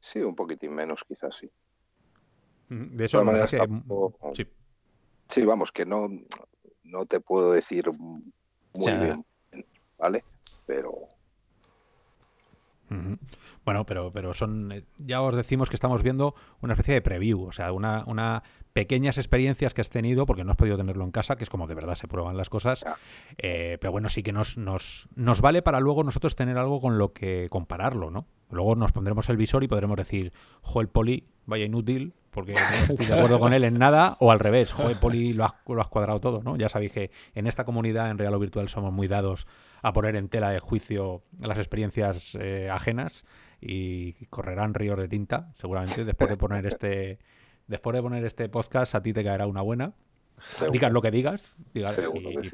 [0.00, 1.50] Sí, un poquitín menos, quizás sí.
[2.68, 4.34] De eso, de que...
[4.34, 4.46] sí.
[5.28, 5.44] sí.
[5.44, 6.08] vamos, que no,
[6.82, 9.24] no te puedo decir muy bien
[9.98, 10.24] ¿vale?
[10.66, 10.92] Pero...
[13.64, 14.70] Bueno, pero, pero son.
[14.70, 18.42] Eh, ya os decimos que estamos viendo una especie de preview, o sea, una, una
[18.74, 21.68] pequeñas experiencias que has tenido, porque no has podido tenerlo en casa, que es como
[21.68, 22.84] de verdad se prueban las cosas.
[23.38, 26.98] Eh, pero bueno, sí que nos, nos, nos vale para luego nosotros tener algo con
[26.98, 28.26] lo que compararlo, ¿no?
[28.50, 32.92] Luego nos pondremos el visor y podremos decir, jo, el poli, vaya inútil, porque no
[32.92, 35.54] estoy de acuerdo con él en nada, o al revés, jo, el poli lo has,
[35.68, 36.56] lo has cuadrado todo, ¿no?
[36.56, 39.46] Ya sabéis que en esta comunidad, en real o virtual, somos muy dados
[39.82, 43.24] a poner en tela de juicio las experiencias eh, ajenas
[43.60, 47.20] y correrán ríos de tinta, seguramente, después de poner este
[47.66, 49.94] después de poner este podcast a ti te caerá una buena.
[50.72, 52.12] Digas lo que digas, pero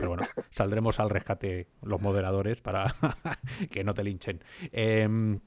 [0.09, 2.95] bueno, saldremos al rescate los moderadores para
[3.71, 4.43] que no te linchen.
[4.71, 5.41] Em,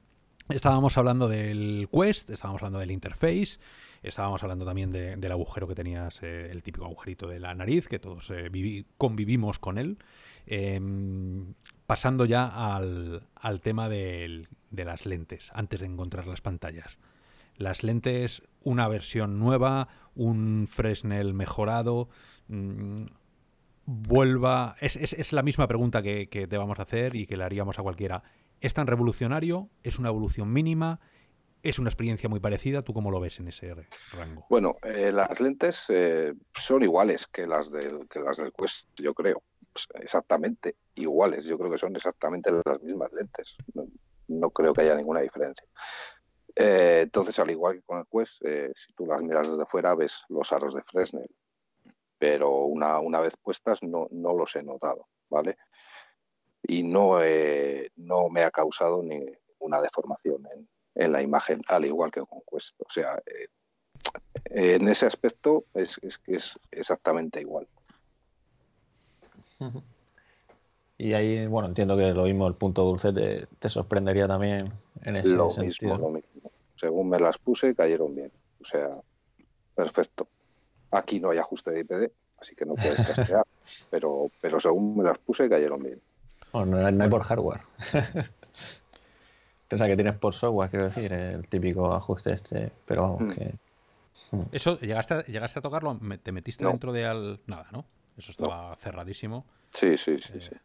[0.50, 3.60] estábamos hablando del Quest, estábamos hablando del interface,
[4.02, 8.00] estábamos hablando también del agujero que tenías, eh, el típico agujerito de la nariz, que
[8.00, 9.98] todos eh, convivimos con él.
[10.46, 11.54] Em,
[11.86, 16.98] pasando ya al, tema de las lentes, antes de encontrar las pantallas.
[17.58, 22.10] Las lentes, una versión nueva, un Fresnel mejorado.
[22.48, 23.06] Mm,
[23.86, 24.76] vuelva.
[24.80, 28.24] Es, la misma pregunta que, te vamos a hacer y que le haríamos a cualquiera.
[28.62, 29.70] ¿Es tan revolucionario?
[29.84, 31.00] ¿Es una evolución mínima?
[31.64, 32.82] ¿Es una experiencia muy parecida?
[32.82, 33.74] ¿Tú cómo lo ves en ese
[34.12, 34.46] rango?
[34.50, 39.14] Bueno, eh, las lentes eh, son iguales que las del, que las del Quest, yo
[39.14, 39.44] creo.
[39.74, 41.46] Pues, exactamente iguales.
[41.46, 43.58] Yo creo que son exactamente las mismas lentes.
[44.28, 45.68] No, creo que haya ninguna diferencia.
[46.56, 49.96] Eh, entonces, al igual que con el Quest, eh, si tú las miras desde fuera,
[49.96, 51.30] ves los aros de Fresnel.
[52.18, 55.58] Pero una, una vez puestas no, no los he notado, ¿vale?
[56.62, 57.20] Y no,
[57.98, 62.80] no me ha causado ninguna deformación en, en, la imagen, al igual que con Quest.
[62.80, 63.48] O sea, eh,
[64.46, 67.68] en ese aspecto es, es, es exactamente igual.
[70.98, 74.72] Y ahí, bueno, entiendo que lo mismo, el punto dulce te, sorprendería también
[75.04, 75.94] en ese lo sentido.
[75.94, 76.52] Mismo, lo mismo.
[76.76, 78.32] Según me las puse, cayeron bien.
[78.62, 78.90] O sea,
[79.76, 80.28] perfecto.
[80.92, 83.46] Aquí no hay ajuste de IPD, así que no puedes castear,
[83.90, 86.00] pero, pero según me las puse, cayeron bien.
[86.54, 87.62] no, hay por hardware.
[89.72, 93.32] o sea, que tienes por software, quiero decir, el típico ajuste este, pero vamos, mm.
[93.32, 93.56] que...
[94.32, 94.42] Mm.
[94.52, 96.00] Eso, ¿llegaste a, ¿llegaste a tocarlo?
[96.22, 97.40] ¿Te metiste dentro de al...
[97.48, 97.86] nada, no?
[98.16, 99.46] Eso estaba cerradísimo.
[99.74, 100.56] Sí, sí, sí, sí.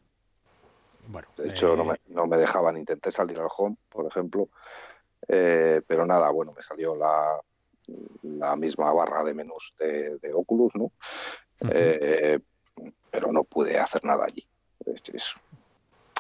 [1.09, 2.77] Bueno, de hecho, no, me, no, me, dejaban.
[2.77, 4.51] Intenté salir al home, por ejemplo,
[5.27, 7.41] eh, pero nada, bueno, me salió la,
[8.23, 10.93] la misma barra de menús de, Oculus, ¿no?
[11.71, 12.39] Eh,
[13.11, 14.47] pero no pude hacer nada allí.
[14.85, 15.39] Eso.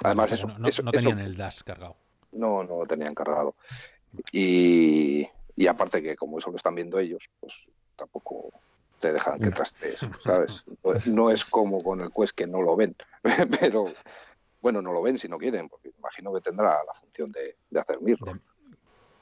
[0.03, 1.97] Además, eso, no, tenían el dash cargado.
[2.32, 3.57] No, no lo tenían cargado.
[4.32, 7.53] Y, y aparte que como eso lo están viendo ellos, pues
[7.95, 8.53] tampoco
[9.01, 10.64] te dejan que trastees, ¿sabes?
[10.80, 12.97] Pues no es como con el Quest que no lo ven,
[13.61, 13.86] pero
[14.61, 18.00] bueno, no lo ven si no quieren, porque imagino que tendrá la función de, hacer
[18.00, 18.40] mirror.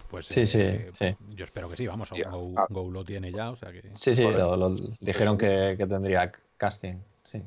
[0.08, 2.66] Pues sí, sí, eh, sí, Yo espero que sí, vamos, ah.
[2.68, 3.82] Go, lo tiene ya, o sea que...
[3.92, 7.42] Sí, sí, lo, dijeron que, tendría casting, sí.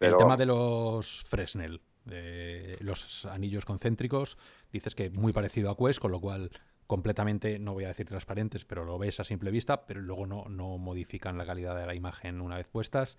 [0.00, 4.36] El tema de los Fresnel, de los anillos concéntricos,
[4.72, 6.50] dices que muy parecido a Quest, con lo cual
[6.86, 10.46] completamente, no voy a decir transparentes, pero lo ves a simple vista, pero luego no,
[10.48, 13.16] no modifican la calidad de la imagen una vez puestas.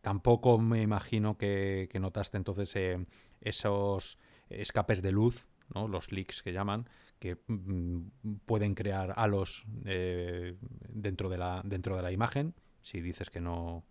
[0.00, 3.06] Tampoco me imagino que, notaste entonces eh,
[3.40, 4.18] esos
[4.50, 5.88] escapes de luz, ¿no?
[5.88, 6.88] los leaks que llaman,
[7.18, 8.00] que mm,
[8.44, 10.56] pueden crear halos eh,
[10.88, 12.54] dentro, de la, dentro de la imagen.
[12.82, 13.84] Si dices que no,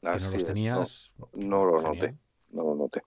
[0.00, 1.12] que no los tenías.
[1.34, 2.14] No, lo noté.
[2.50, 3.02] No lo noté.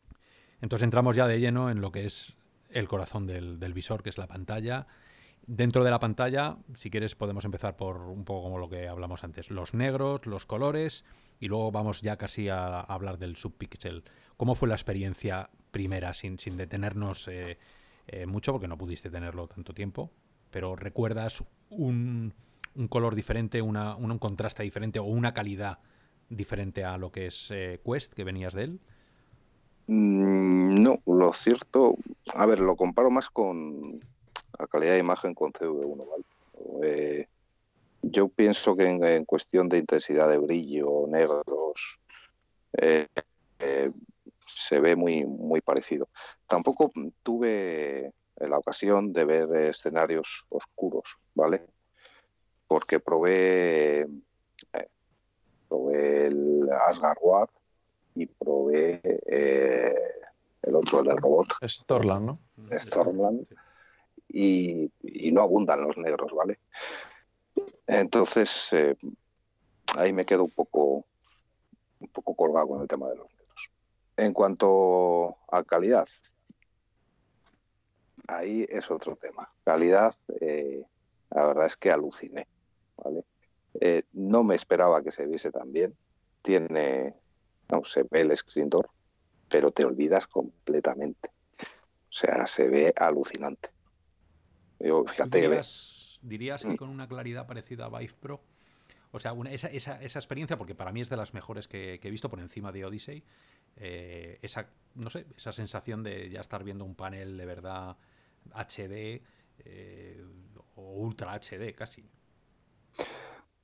[0.61, 2.37] Entonces entramos ya de lleno en lo que es
[2.69, 4.87] el corazón del, del visor, que es la pantalla
[5.47, 9.23] Dentro de la pantalla, si quieres, podemos empezar por un poco como lo que hablamos
[9.23, 11.03] antes, los negros, los colores,
[11.41, 14.03] y luego vamos ya casi a, hablar del subpixel.
[14.37, 17.57] ¿Cómo fue la experiencia primera, sin, sin detenernos eh,
[18.07, 20.11] eh, mucho, porque no pudiste tenerlo tanto tiempo?
[20.51, 22.33] Pero ¿recuerdas un,
[22.75, 25.79] un color diferente, una, un contraste diferente o una calidad
[26.29, 28.79] diferente a lo que es eh, Quest, que venías de él?
[29.87, 31.95] Mm, no, lo cierto,
[32.35, 33.99] a ver, lo comparo más con
[34.59, 37.27] la calidad de imagen con CV1, ¿vale?
[38.01, 41.99] Yo pienso que en, cuestión de intensidad de brillo, negros,
[42.73, 43.07] eh,
[43.59, 43.91] eh,
[44.45, 46.09] se ve muy, muy parecido.
[46.47, 46.91] Tampoco
[47.23, 51.63] tuve la ocasión de ver escenarios oscuros, ¿vale?
[52.67, 54.07] Porque probé,
[55.69, 57.49] probé el Asgard War
[58.15, 59.01] y probé
[60.63, 61.47] el otro, el del robot.
[61.65, 62.39] Storland, ¿no?
[62.77, 63.45] Stormland
[64.33, 66.59] y, no abundan los negros, ¿vale?
[67.91, 68.95] Entonces, eh,
[69.97, 71.05] ahí me quedo un poco,
[71.99, 73.69] un poco colgado con el tema de los negros.
[74.15, 76.07] En cuanto a calidad,
[78.29, 79.51] ahí es otro tema.
[79.65, 80.85] Calidad, eh,
[81.31, 82.47] la verdad es que aluciné,
[82.95, 83.25] ¿vale?
[83.81, 85.93] Eh, no me esperaba que se viese tan bien.
[86.41, 87.13] Tiene,
[87.69, 88.89] no, se ve el door,
[89.49, 91.29] pero te olvidas completamente.
[91.59, 93.69] O sea, se ve alucinante
[96.21, 98.41] dirías, que con una claridad parecida a Vive Pro,
[99.11, 102.39] o sea, esa, experiencia, porque para mí es de las mejores que, he visto por
[102.39, 103.23] encima de Odyssey,
[103.75, 107.97] eh, esa, no sé, esa sensación de ya estar viendo un panel de verdad
[108.53, 109.21] HD
[109.65, 110.25] eh,
[110.75, 112.05] o Ultra HD casi.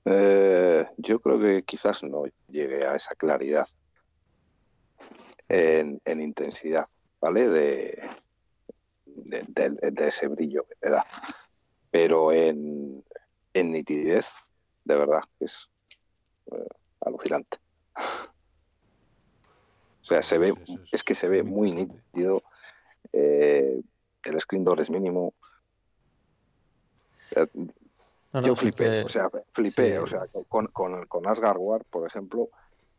[0.04, 3.68] Eh, yo creo que quizás no llegue a esa claridad
[5.48, 6.88] en, en intensidad,
[7.22, 7.50] ¿vale?
[7.50, 8.10] De,
[9.06, 11.06] de, ese brillo que te da.
[11.92, 13.04] Pero en,
[13.54, 14.34] nitidez,
[14.86, 15.70] de verdad, es
[16.52, 16.68] eh,
[17.02, 17.58] alucinante.
[20.02, 20.54] o sea, se ve,
[20.92, 22.44] es, que se ve muy nítido.
[23.14, 23.82] Eh,
[24.24, 25.34] el screen door es mínimo.
[28.44, 32.50] yo flipé, o sea, flipé, o sea, con, con, con Asgard War, por ejemplo,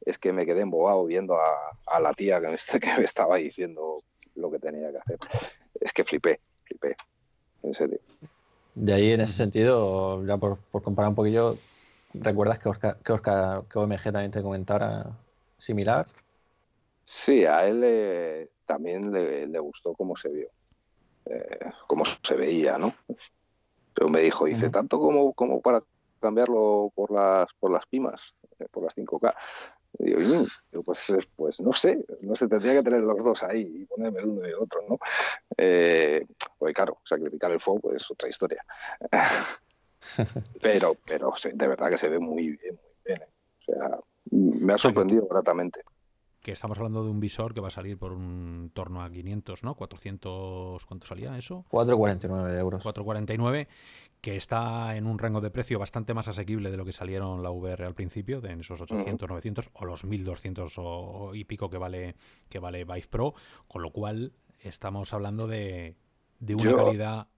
[0.04, 4.02] es que me quedé embobado viendo a, la tía que me, que me estaba diciendo
[4.34, 5.18] lo que tenía que hacer
[5.80, 6.96] es que flipé, flipé,
[7.62, 7.98] en serio.
[8.78, 11.58] De ahí, en ese sentido, ya por, comparar un poquillo,
[12.14, 15.04] ¿recuerdas que, Oscar, que, Oscar, que OMG también te comentara
[15.58, 16.06] similar?
[17.04, 20.48] Sí, a él también le, gustó cómo se vio,
[21.24, 22.94] eh, cómo se veía, ¿no?
[23.94, 25.82] Pero me dijo, dice, tanto como, como para
[26.20, 29.34] cambiarlo por las, por las pimas, eh, por las 5K.
[29.98, 30.46] Y digo,
[30.84, 34.26] pues, pues no sé, no sé, tendría que tener los dos ahí y ponerme el
[34.26, 34.98] uno y el otro, ¿no?
[35.56, 36.24] Eh,
[36.56, 38.64] pues claro, sacrificar el fuego es otra historia.
[40.62, 43.22] pero, pero de verdad que se ve muy bien, muy bien.
[43.22, 43.28] ¿eh?
[43.60, 43.98] O sea,
[44.30, 45.82] me ha sorprendido gratamente.
[46.40, 49.64] Que estamos hablando de un visor que va a salir por un torno a 500,
[49.64, 49.74] ¿no?
[49.74, 51.64] 400, ¿cuánto salía eso?
[51.70, 52.84] 4,49 euros.
[52.84, 53.66] 4,49
[54.20, 57.50] que está en un rango de precio bastante más asequible de lo que salieron la
[57.50, 61.78] VR al principio, de en esos 800, 900 o los 1200 o, y pico que
[61.78, 62.16] vale
[62.48, 63.34] que vale Vive Pro,
[63.68, 65.94] con lo cual estamos hablando de,
[66.40, 67.28] una calidad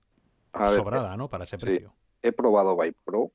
[0.53, 1.28] sobrada, ¿no?
[1.28, 1.95] Para ese precio.
[2.22, 3.31] He probado Vive Pro,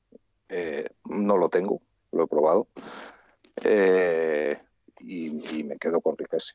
[0.48, 1.80] eh, no lo tengo,
[2.12, 2.68] lo he probado,
[3.62, 4.58] eh,
[5.00, 6.54] y, me quedo con Rifese.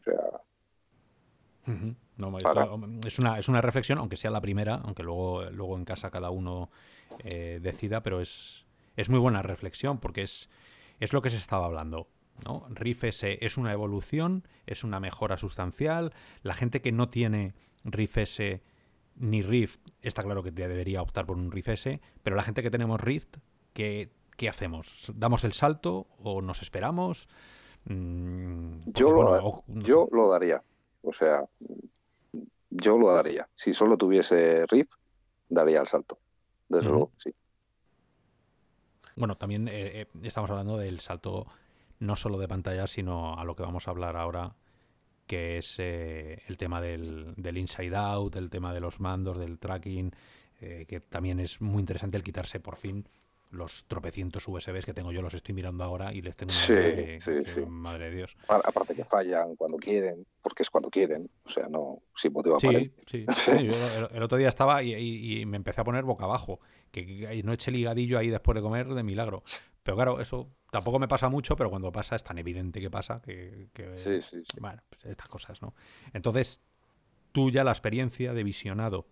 [0.00, 0.40] O sea,
[3.06, 6.30] es, una, es una reflexión, aunque sea la primera, aunque luego, luego en casa cada
[6.30, 6.70] uno
[7.24, 8.66] eh, decida, pero es,
[8.96, 10.48] es muy buena reflexión porque es,
[11.00, 12.08] es lo que se estaba hablando.
[12.44, 12.66] ¿no?
[12.70, 16.12] Riff S es una evolución, es una mejora sustancial.
[16.42, 17.54] La gente que no tiene
[17.84, 18.62] Riff S
[19.16, 22.70] ni Rift, está claro que debería optar por un Riff S, pero la gente que
[22.70, 23.38] tenemos Rift,
[23.72, 25.12] ¿qué, qué hacemos?
[25.14, 27.28] ¿Damos el salto o nos esperamos?
[27.84, 30.62] Mm, yo, yo lo daría.
[31.02, 31.44] O sea,
[32.70, 33.48] yo lo daría.
[33.54, 34.92] Si solo tuviese Rift,
[35.48, 36.18] daría el salto.
[36.68, 37.34] Desde luego, sí.
[39.16, 41.46] Bueno, también eh, eh, estamos hablando del salto
[41.98, 44.54] no solo de pantalla, sino a lo que vamos a hablar ahora,
[45.26, 49.58] que es eh, el tema del, del, inside out, el tema de los mandos, del
[49.58, 50.12] tracking,
[50.58, 53.08] que también es muy interesante el quitarse por fin
[53.50, 57.44] los tropecientos USBs que tengo yo los estoy mirando ahora y les tengo sí, sí,
[57.44, 57.60] sí.
[57.66, 58.36] madre de Dios.
[58.48, 62.92] Aparte que fallan cuando quieren, porque es cuando quieren, o sea, no sin motivo Sí,
[63.06, 63.26] sí.
[64.12, 68.18] el, otro día estaba y, me empecé a poner boca abajo, que, no eché ligadillo
[68.18, 69.42] ahí después de comer de milagro.
[69.82, 73.22] Pero claro, eso tampoco me pasa mucho, pero cuando pasa es tan evidente que pasa
[73.22, 75.74] que, sí, sí, bueno, pues estas cosas, ¿no?
[76.12, 76.62] Entonces,
[77.32, 79.06] tú ya la experiencia de visionado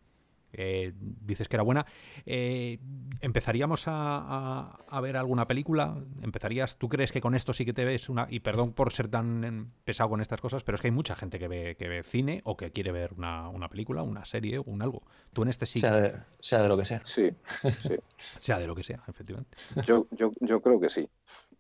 [0.53, 1.87] eh, dices que era buena.
[2.25, 2.79] Eh,
[3.21, 6.03] ¿Empezaríamos a, ver alguna película?
[6.23, 6.79] ¿Empezarías?
[6.79, 8.27] ¿Tú crees que con esto sí que te ves una.?
[8.31, 11.15] Y perdón por ser tan em, pesado con estas cosas, pero es que hay mucha
[11.15, 14.63] gente que ve, que ve cine o que quiere ver una, película, una serie o
[14.63, 15.03] un algo.
[15.33, 15.81] Tú en este sí.
[15.81, 17.01] Sea de, sea de lo que sea.
[17.05, 17.29] Sí,
[17.79, 17.97] sí.
[18.41, 19.57] sea de lo que sea, efectivamente.
[19.87, 21.09] Yo, yo, yo creo que sí.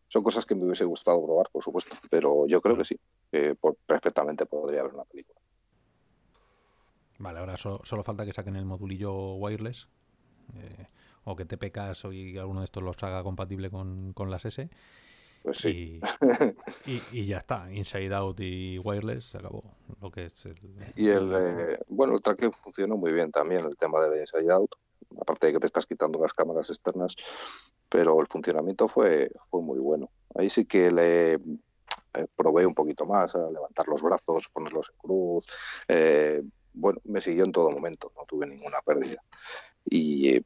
[0.09, 2.99] Son cosas que me hubiese gustado probar, por supuesto, pero yo creo que sí,
[3.30, 3.57] que
[3.87, 5.36] perfectamente podría ver una película.
[7.19, 9.89] Vale, ahora solo, falta que saquen el modulillo wireless
[10.55, 10.87] eh,
[11.25, 11.79] o que TPK
[12.12, 14.69] y alguno de estos los haga compatible con, las S.
[15.43, 16.01] Pues sí.
[17.12, 19.62] Y, ya está, Inside Out y Wireless se acabó.
[20.01, 20.57] Lo que es el,
[20.97, 24.75] y el, eh, bueno, el tracking funcionó muy bien también, el tema del Inside Out,
[25.21, 27.17] aparte de que te estás quitando las cámaras externas,
[27.89, 30.11] pero el funcionamiento fue, fue muy bueno.
[30.35, 34.99] Ahí sí que le eh, probé un poquito más a levantar los brazos, ponerlos en
[34.99, 35.47] cruz,
[35.89, 36.43] eh,
[36.77, 39.22] bueno, me siguió en todo momento, no tuve ninguna pérdida.
[39.85, 40.45] Y,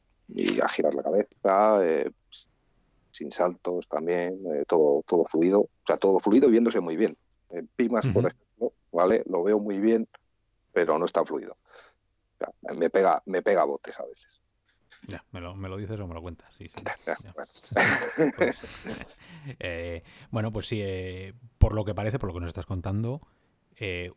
[0.61, 2.09] a girar la cabeza, eh,
[3.11, 7.17] sin saltos también, eh, todo, todo fluido, o sea, todo fluido y viéndose muy bien.
[7.49, 9.23] En Pimas, por ejemplo, ¿vale?
[9.25, 10.07] Lo veo muy bien,
[10.71, 11.57] pero no está fluido.
[12.77, 14.41] me pega, me pega botes a veces.
[15.07, 16.71] Ya, me lo, me lo dices o me lo cuentas, sí,
[20.31, 20.51] bueno.
[20.53, 23.19] pues, sí, eh, por lo que parece, por lo que nos estás contando,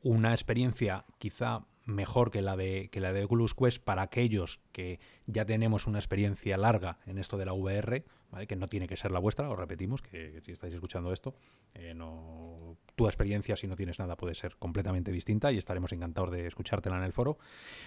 [0.02, 5.00] una experiencia quizá mejor que la de que la de Oculus Quest para aquellos que
[5.26, 8.04] ya tenemos una experiencia larga en esto de la VR,
[8.48, 11.34] que no tiene que ser la vuestra, lo repetimos, que, si estáis escuchando esto,
[11.74, 16.32] eh, no, tu experiencia si no tienes nada puede ser completamente distinta y estaremos encantados
[16.32, 17.38] de escuchártela en el foro.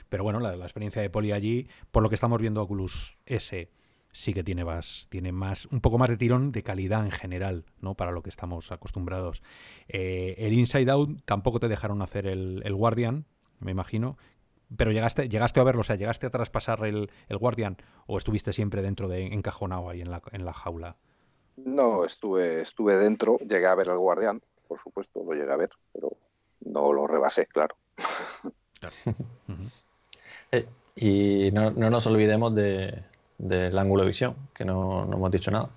[0.09, 3.69] Pero bueno, la, experiencia de Poli allí, por lo que estamos viendo Oculus S
[4.13, 7.65] sí que tiene más, tiene más, un poco más de tirón de calidad en general,
[7.81, 7.95] ¿no?
[7.95, 9.43] Para lo que estamos acostumbrados.
[9.89, 13.25] Eh, el Inside Out tampoco te dejaron hacer el Guardian,
[13.59, 14.17] me imagino.
[14.75, 18.51] Pero llegaste, llegaste a verlo, o sea, llegaste a traspasar el, el Guardian o estuviste
[18.51, 20.97] siempre dentro de encajonado ahí en la, en la jaula.
[21.57, 25.69] No, estuve, estuve dentro, llegué a ver el Guardian, por supuesto, lo llegué a ver,
[25.93, 26.11] pero
[26.65, 27.75] no lo rebasé, claro.
[30.49, 33.03] Eh, y no, no, nos olvidemos de,
[33.37, 35.71] del ángulo de visión, que no, no, hemos dicho nada.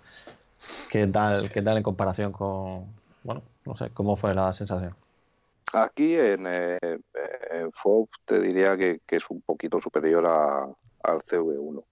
[0.88, 2.86] ¿Qué tal, ¿Qué tal en comparación con,
[3.24, 4.94] bueno, no sé, cómo fue la sensación?
[5.72, 6.78] Aquí en, eh,
[8.24, 10.64] te diría que, es un poquito superior a,
[11.02, 11.84] al CV1.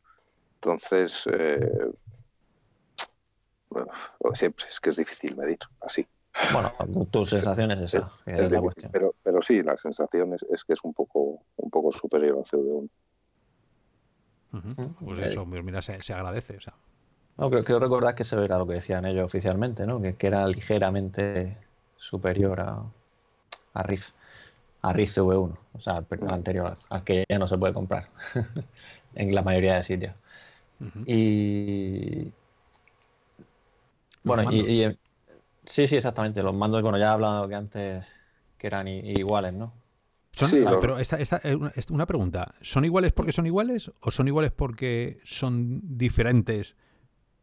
[0.55, 1.91] Entonces, eh,
[3.69, 3.91] bueno,
[4.35, 6.07] siempre es que es difícil medir así.
[6.53, 6.73] Bueno,
[7.11, 8.93] tu sensación es esa, es, la cuestión.
[8.93, 12.89] Pero, pero sí, la sensación es, que es un poco, un poco superior al CV1.
[15.01, 16.57] Pues eso, pues mira, se, agradece.
[16.57, 16.75] O sea.
[17.37, 20.01] No, creo, recordar que eso era lo que decían ellos oficialmente, ¿no?
[20.01, 21.57] Que, que era ligeramente
[21.97, 22.83] superior a,
[23.75, 24.11] a Riff,
[24.83, 28.09] a Riff V1, o sea, el anterior, al que ya no se puede comprar
[29.15, 30.15] en la mayoría de sitios.
[31.07, 32.31] Y.
[34.23, 34.97] Bueno, y,
[35.69, 36.43] Sí, sí, exactamente.
[36.43, 38.07] Los mandos, bueno, ya he hablado que antes
[38.57, 39.73] que eran iguales, ¿no?
[40.33, 41.41] sí, pero esta, esta,
[41.91, 42.55] una pregunta.
[42.63, 46.75] ¿Son iguales porque son iguales o son iguales porque son diferentes?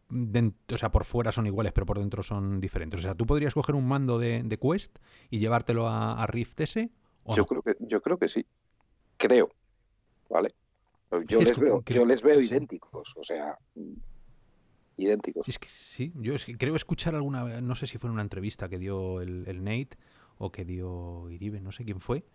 [0.08, 3.00] o sea, por fuera son iguales, pero por dentro son diferentes.
[3.00, 4.98] O sea, ¿tú podrías coger un mando de, Quest
[5.30, 6.90] y llevártelo a, Rift S?
[7.26, 8.46] Yo, creo que, yo creo que sí.
[9.18, 9.50] Creo.
[10.30, 10.54] ¿Vale?
[11.28, 13.14] Yo, les, veo, yo les veo idénticos.
[13.16, 13.58] O sea,
[14.98, 15.48] idénticos.
[15.48, 18.80] Es que sí, yo creo escuchar alguna, no sé si fue en una entrevista que
[18.80, 19.98] dio el, el Nate
[20.38, 22.26] o que dio Iribe, no sé quién fue,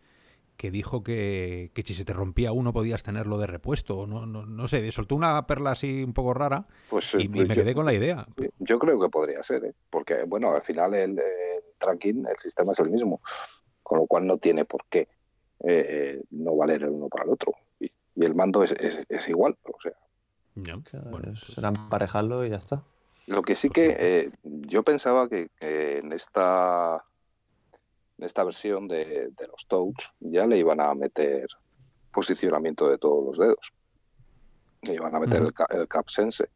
[0.61, 4.07] que dijo que, si se te rompía uno podías tenerlo de repuesto.
[4.07, 7.55] No, no, no sé, soltó una perla así un poco rara pues, y, pues me
[7.55, 8.27] quedé con la idea.
[8.59, 9.73] Yo creo que podría ser, ¿eh?
[9.89, 11.19] porque bueno, al final el,
[11.79, 13.23] tracking, el sistema es el mismo,
[13.91, 15.09] con lo cual no tiene por qué
[15.65, 17.55] eh, no valer el uno para el otro.
[17.81, 19.95] Y, el mando es, es, igual, o sea.
[20.55, 22.85] bueno, pues será emparejarlo y ya está.
[23.27, 27.03] Lo que sí que eh, yo pensaba que en esta
[28.19, 31.49] en esta versión de, los touch ya le iban a meter
[32.13, 33.73] posicionamiento de todos los dedos.
[34.83, 36.49] Le iban a meter el, cap sense.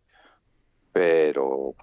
[0.92, 1.74] Pero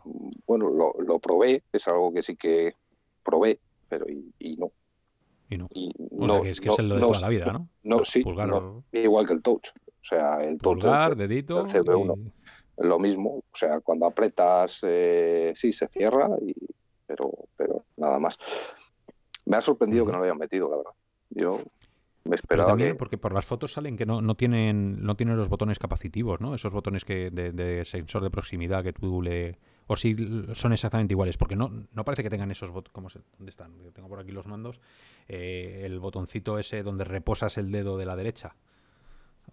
[0.47, 2.75] bueno, lo, probé, es algo que sí que
[3.21, 4.71] probé, pero y, no.
[5.51, 5.67] Y no.
[5.71, 7.67] o sea, que es que es el de toda la vida, ¿no?
[7.83, 8.23] No, sí.
[8.93, 9.67] igual que el touch.
[9.69, 11.65] O sea, el Pulgar, dedito.
[11.65, 12.31] CV1.
[12.77, 13.43] Lo mismo.
[13.51, 16.55] O sea, cuando apretas, eh, sí, se cierra, y,
[17.05, 18.39] pero, pero nada más.
[19.45, 20.93] Me ha sorprendido que no lo hayan metido, la verdad.
[21.31, 21.59] Yo
[22.23, 25.49] me esperaba también porque por las fotos salen que no, no tienen no tienen los
[25.49, 26.53] botones capacitivos, ¿no?
[26.53, 29.57] Esos botones que de, sensor de proximidad que tú le
[29.91, 30.15] o si
[30.53, 33.19] son exactamente iguales, porque no, no parece que tengan esos botones.
[33.37, 33.77] ¿Dónde están?
[33.83, 34.79] Yo tengo por aquí los mandos.
[35.27, 38.55] Eh, el botoncito ese donde reposas el dedo de la derecha.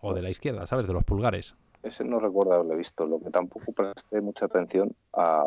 [0.01, 0.87] o de la izquierda, ¿sabes?
[0.87, 1.57] De los pulgares.
[1.83, 3.05] Ese no recuerdo haberlo visto.
[3.05, 5.43] Lo que tampoco presté mucha atención a,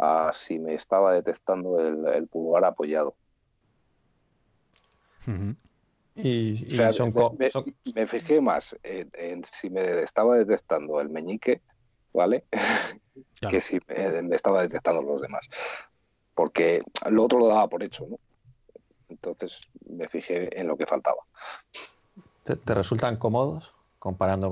[0.00, 3.14] a si me estaba detectando el, pulgar apoyado.
[6.14, 7.14] Y, son
[7.94, 11.62] me, fijé más en, si me estaba detectando el meñique,
[12.16, 12.44] ¿vale?
[13.50, 15.48] que si me, estaba detectando los demás.
[16.34, 18.18] Porque lo otro lo daba por hecho, ¿no?
[19.08, 21.22] Entonces me fijé en lo que faltaba.
[22.42, 24.50] ¿Te, resultan cómodos comparando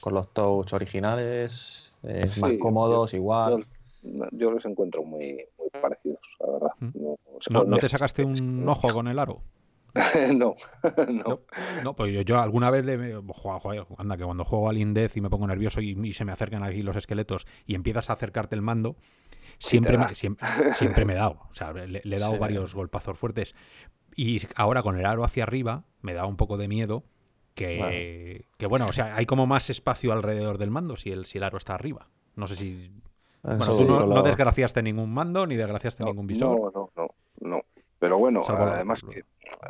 [0.00, 1.94] con, los touch originales?
[2.02, 3.66] ¿Es más cómodos, igual?
[4.32, 6.70] Yo, los encuentro muy, muy parecidos, la verdad.
[7.50, 9.40] ¿No, ¿no te sacaste un ojo con el aro?
[10.34, 10.54] no,
[11.08, 11.40] no,
[11.82, 11.94] no.
[11.94, 13.20] pues yo, alguna vez, de,
[13.98, 16.82] anda, que cuando juego al Indez y me pongo nervioso y, se me acercan aquí
[16.82, 18.96] los esqueletos y empiezas a acercarte el mando,
[19.58, 21.40] siempre, me, siempre, me he dado.
[21.50, 23.54] O sea, le, he dado varios golpazos fuertes.
[24.16, 27.04] Y ahora con el aro hacia arriba me da un poco de miedo
[27.54, 28.86] que bueno.
[28.88, 31.74] o sea, hay como más espacio alrededor del mando si el, si el aro está
[31.74, 32.08] arriba.
[32.36, 32.90] No sé si...
[33.42, 36.72] Bueno, tú no, desgraciaste ningún mando ni desgraciaste ningún visor.
[36.74, 36.99] No,
[38.00, 39.24] Pero bueno, además que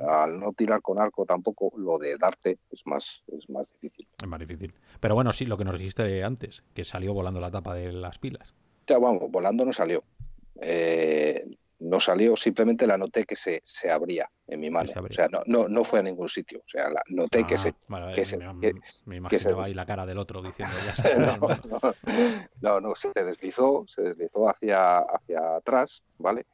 [0.07, 4.07] al no tirar con arco tampoco, lo de darte es más, es más difícil.
[4.23, 4.73] Es más difícil.
[5.01, 8.21] Pero bueno, sí, lo que nos dijiste antes, que salió volando la tapa de las
[8.21, 8.55] pilas.
[8.87, 10.05] Ya, vamos, volando no salió.
[10.61, 11.45] Eh,
[11.81, 14.91] no salió, simplemente la noté que se, se abría en mi mano.
[14.93, 16.61] O sea, no, no, no fue a ningún sitio.
[16.61, 17.75] O sea, la noté que se.
[18.15, 18.75] que se me,
[19.07, 21.81] me imaginaba ahí la cara del otro diciendo ya no, no,
[22.61, 26.47] no, no, se deslizó, se deslizó hacia, hacia atrás, ¿vale?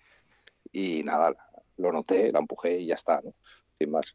[0.72, 1.35] Y nada,
[1.79, 3.35] lo noté, la empujé y ya está, ¿no?
[3.79, 4.14] Sin más.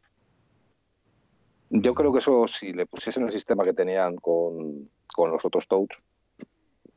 [1.70, 5.94] Yo creo que eso, si le pusiesen el sistema que tenían con, los otros touch,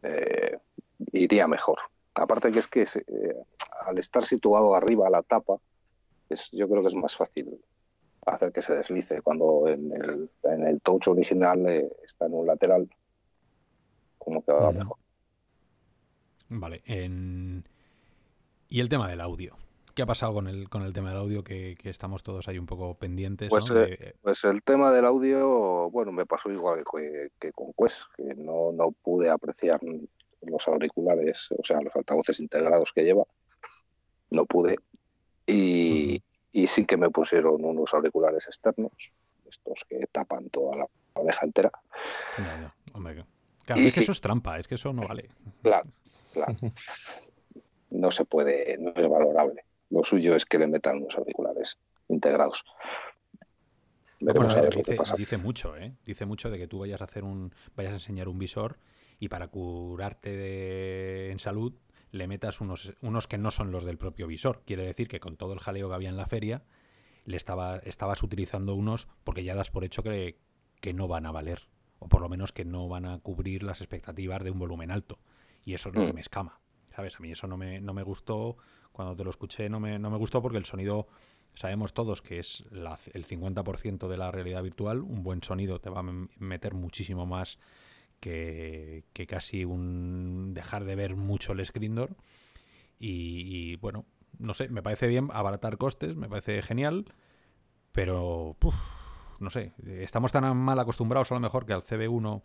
[0.03, 0.57] eh,
[1.13, 1.79] iría mejor.
[2.13, 3.35] Aparte que es que eh,
[3.85, 5.57] al estar situado arriba la tapa,
[6.29, 7.59] es, yo creo que es más fácil
[8.25, 12.47] hacer que se deslice cuando en el, en el touch original eh, está en un
[12.47, 12.89] lateral,
[14.17, 14.97] como que va mejor.
[16.49, 16.81] Vale.
[18.69, 19.55] Y el tema del audio.
[19.95, 22.65] ¿Qué ha pasado con el, con el tema del audio que, estamos todos ahí un
[22.65, 23.47] poco pendientes?
[23.47, 26.83] Pues, eh, pues el tema del audio, bueno, me pasó igual
[27.39, 29.79] que, con Quest, que no, no pude apreciar
[30.41, 33.23] los auriculares, o sea, los altavoces integrados que lleva,
[34.31, 34.75] no pude.
[35.47, 36.21] Y,
[36.67, 38.91] sí que me pusieron unos auriculares externos,
[39.49, 41.71] estos que tapan toda la oreja entera.
[42.35, 45.29] Claro, es que eso es trampa, es que eso no vale.
[45.63, 45.89] Claro,
[46.33, 46.53] claro.
[47.91, 49.63] No se puede, no es valorable
[49.95, 51.77] lo suyo es que le metan unos auriculares
[52.09, 52.63] integrados.
[55.17, 55.93] dice, mucho, ¿eh?
[56.05, 58.77] Dice mucho de que tú vayas a hacer un, vayas a enseñar un visor
[59.19, 61.73] y para curarte en salud
[62.11, 64.63] le metas unos, unos que no son los del propio visor.
[64.65, 66.63] Quiere decir que con todo el jaleo que había en la feria,
[67.25, 70.37] le estaba, estabas utilizando unos porque ya das por hecho que,
[70.81, 71.67] que no van a valer.
[71.99, 75.19] O por lo menos que no van a cubrir las expectativas de un volumen alto.
[75.63, 76.15] Y eso es lo que mm.
[76.15, 76.59] me escama.
[76.95, 77.15] ¿Sabes?
[77.17, 78.57] A mí eso no me, no me gustó
[78.95, 81.07] cuando te lo escuché no me, no me gustó porque el sonido,
[81.53, 85.99] sabemos todos que es el 50% de la realidad virtual, un buen sonido te va
[85.99, 87.59] a meter muchísimo más
[88.21, 92.15] que, casi un dejar de ver mucho el screen door.
[92.97, 94.05] Y, bueno,
[94.39, 97.05] no sé, me parece bien abaratar costes, me parece genial,
[97.91, 98.55] pero
[99.39, 102.41] no sé, estamos tan mal acostumbrados a lo mejor que al CB1,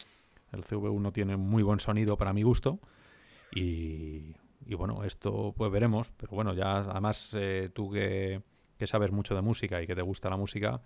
[0.53, 2.81] el CV1 tiene muy buen sonido para mi gusto
[3.55, 4.35] y
[4.67, 8.43] y bueno, esto pues veremos, pero bueno, ya además eh, tú que,
[8.87, 10.81] sabes mucho de música y que te gusta la música,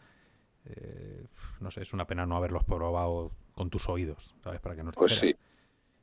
[0.64, 1.26] eh,
[1.60, 4.60] no sé, es una pena no haberlos probado con tus oídos, ¿sabes?
[4.60, 5.34] Para que no Pues sí,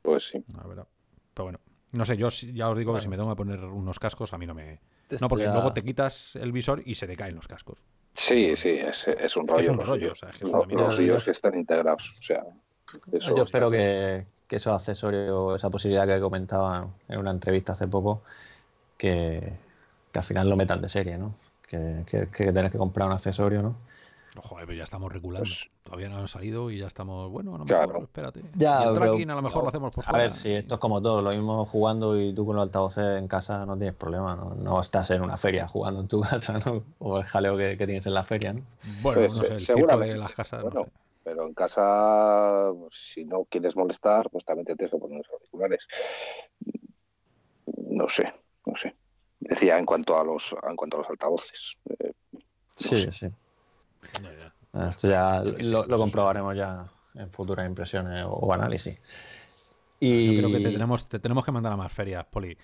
[0.02, 0.44] pues sí.
[0.46, 0.86] pero
[1.44, 1.60] bueno,
[1.92, 4.38] no sé, yo ya os digo que si me tengo que poner unos cascos, a
[4.38, 4.80] mí no me...
[5.20, 7.82] No, porque luego te quitas el visor y se te caen los cascos.
[8.14, 9.60] Sí, sí, es, es un rollo.
[9.60, 12.44] Es un rollo, o sea, es los, que están integrados, o sea...
[13.10, 18.20] yo espero que, que esos accesorios, esa posibilidad que comentaban en una entrevista hace poco,
[18.98, 19.50] que,
[20.12, 21.34] al final lo metan de serie, ¿no?
[21.66, 23.76] Que, que, que tenés que comprar un accesorio, ¿no?
[24.36, 25.48] Joder, pero ya estamos regulando.
[25.48, 27.30] Pues Todavía no han salido y ya estamos.
[27.30, 28.42] Bueno, a lo mejor, espérate.
[28.56, 30.18] Ya, el tracking a lo mejor lo hacemos por fuera.
[30.18, 33.18] A ver, si esto es como todo, lo mismo jugando y tú con los altavoces
[33.18, 34.54] en casa no tienes problema, ¿no?
[34.54, 36.82] No estás en una feria jugando en tu casa, ¿no?
[36.98, 38.60] O el jaleo que, tienes en la feria, ¿no?
[39.00, 40.62] Bueno, pues, no sé, el circo de las casas.
[40.62, 40.90] no sé.
[41.24, 45.30] Pero en casa, pues, si no quieres molestar, pues también te tienes que poner los
[45.30, 45.86] auriculares.
[47.76, 48.32] No sé,
[48.66, 48.94] no sé.
[49.38, 51.76] Decía en cuanto a los, en cuanto a los altavoces.
[51.98, 52.12] Eh,
[52.74, 53.28] sí, sí.
[54.88, 59.00] Esto ya lo, comprobaremos ya en futuras impresiones o, análisis.
[60.00, 60.34] Y...
[60.36, 62.56] Yo creo que te tenemos, te tenemos que mandar a más ferias, Poli.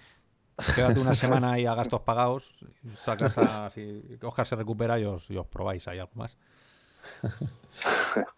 [0.75, 2.53] Quédate una semana ahí a gastos pagados,
[2.97, 6.37] sacas a, si Oscar se recupera y os, y os probáis ahí algo más.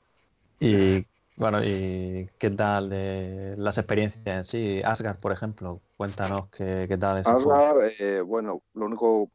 [0.61, 1.07] Y
[1.37, 4.83] bueno, ¿y qué tal de las experiencias en sí?
[4.85, 7.27] Asgard, por ejemplo, cuéntanos qué, qué tal es.
[7.27, 9.31] Asgard, eh, bueno, lo único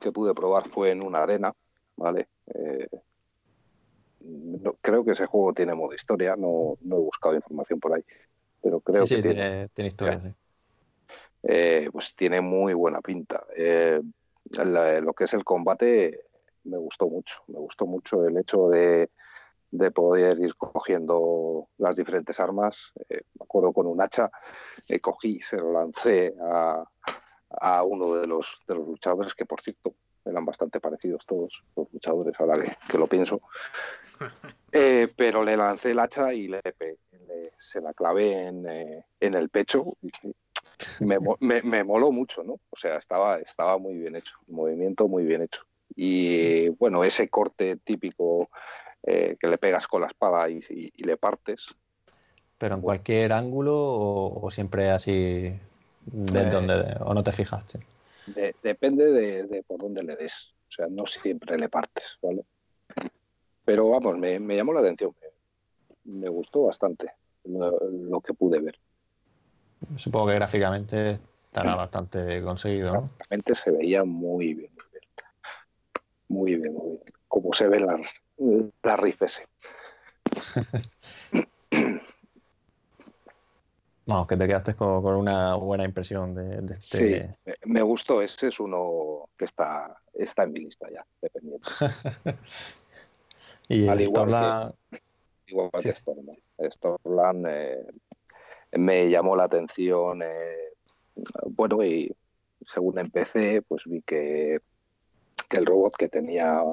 [0.00, 1.54] que pude probar fue en una arena,
[1.96, 2.26] ¿vale?
[2.52, 2.88] Eh,
[4.80, 8.04] creo que ese juego tiene modo historia, no, no, he buscado información por ahí,
[8.60, 10.34] pero creo que tiene, tiene, historia.
[11.44, 13.46] Eh, pues tiene muy buena pinta.
[13.54, 16.24] lo que es el combate
[16.64, 19.10] me gustó mucho, me gustó mucho el hecho de
[19.70, 22.92] de poder ir cogiendo las diferentes armas.
[23.08, 24.30] Eh, me acuerdo con un hacha,
[24.88, 26.84] eh, cogí, se lo lancé a,
[27.50, 29.94] a uno de los, de los luchadores, que por cierto
[30.24, 32.58] eran bastante parecidos todos los luchadores, ahora
[32.90, 33.40] que, lo pienso.
[34.72, 36.60] Eh, pero le lancé el hacha y le,
[37.56, 38.64] se la clavé en,
[39.18, 39.96] en el pecho.
[41.00, 42.60] Me, me, me, moló mucho, ¿no?
[42.70, 45.62] O sea, estaba, estaba muy bien hecho, el movimiento muy bien hecho.
[45.96, 48.48] Y bueno, ese corte típico
[49.02, 50.60] eh, que le pegas con la espada y,
[50.96, 51.66] le partes.
[52.58, 55.12] ¿Pero en cualquier ángulo o, siempre así
[56.04, 57.80] de eh, donde o no te fijaste?
[58.62, 59.06] depende
[59.46, 60.52] de, por dónde le des.
[60.68, 62.44] O sea, no siempre le partes, ¿vale?
[63.64, 65.14] Pero vamos, me, llamó la atención.
[66.04, 67.10] Me, gustó bastante
[67.44, 68.78] lo, que pude ver.
[69.96, 73.00] Supongo que gráficamente estará bastante conseguido, ¿no?
[73.00, 75.04] Gráficamente se veía muy bien, muy bien.
[76.28, 77.14] Muy bien, muy bien.
[77.26, 78.00] Como se ven las,
[78.82, 79.46] la rifese.
[84.06, 87.36] Vamos, que te quedaste con, una buena impresión de, este.
[87.44, 88.20] Sí, me gustó.
[88.20, 91.68] Ese es uno que está, está en mi lista ya, dependiendo.
[93.68, 95.00] y Al igual que,
[95.46, 97.46] igual que Stormland.
[97.48, 97.86] Eh,
[98.72, 100.22] me llamó la atención.
[100.22, 100.72] Eh,
[101.50, 102.12] bueno, y
[102.66, 104.58] según empecé, pues vi que,
[105.48, 106.64] que el robot que tenía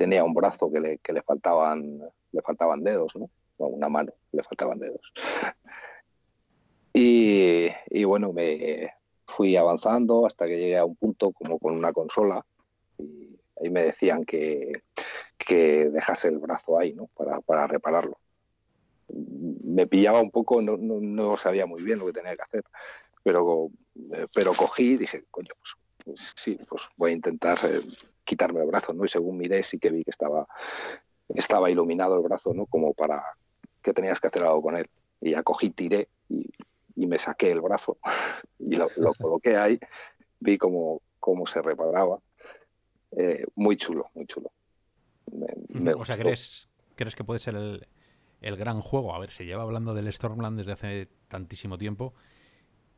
[0.00, 2.00] tenía un brazo que le, que le faltaban
[2.32, 3.28] le faltaban dedos, ¿no?
[3.58, 5.12] una mano, le faltaban dedos.
[6.94, 8.94] Y, y, bueno, me
[9.26, 12.44] fui avanzando hasta que llegué a un punto como con una consola
[12.98, 14.72] y ahí me decían que,
[15.36, 17.08] que dejase el brazo ahí, ¿no?
[17.08, 18.18] Para, para repararlo.
[19.08, 22.64] Me pillaba un poco, no, no, no, sabía muy bien lo que tenía que hacer,
[23.22, 23.68] pero,
[24.32, 25.74] pero cogí y dije, coño, pues,
[26.04, 27.82] pues sí, pues voy a intentar eh,
[28.30, 29.04] quitarme el brazo, ¿no?
[29.04, 30.46] Y según miré sí que vi que estaba,
[31.34, 32.66] estaba iluminado el brazo, ¿no?
[32.66, 33.24] Como para
[33.82, 34.88] que tenías que hacer algo con él.
[35.20, 36.48] Y ya cogí, tiré y,
[36.94, 37.96] me saqué el brazo
[38.60, 39.80] y lo, coloqué ahí,
[40.38, 42.20] vi cómo, cómo se reparaba.
[43.16, 44.52] Eh, muy chulo, muy chulo.
[45.98, 47.88] o sea, ¿crees, ¿crees que puede ser el,
[48.42, 49.12] el gran juego?
[49.12, 52.14] A ver, se lleva hablando del Stormland desde hace tantísimo tiempo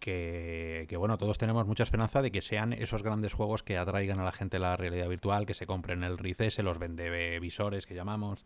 [0.03, 4.25] que, bueno, todos tenemos mucha esperanza de que sean esos grandes juegos que atraigan a
[4.25, 8.45] la gente la realidad virtual, que se compren el RICS, los vende visores que llamamos.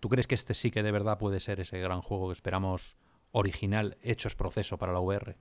[0.00, 2.96] ¿Tú crees que este sí que de verdad puede ser ese gran juego que esperamos
[3.30, 5.36] original, hechos proceso para la VR?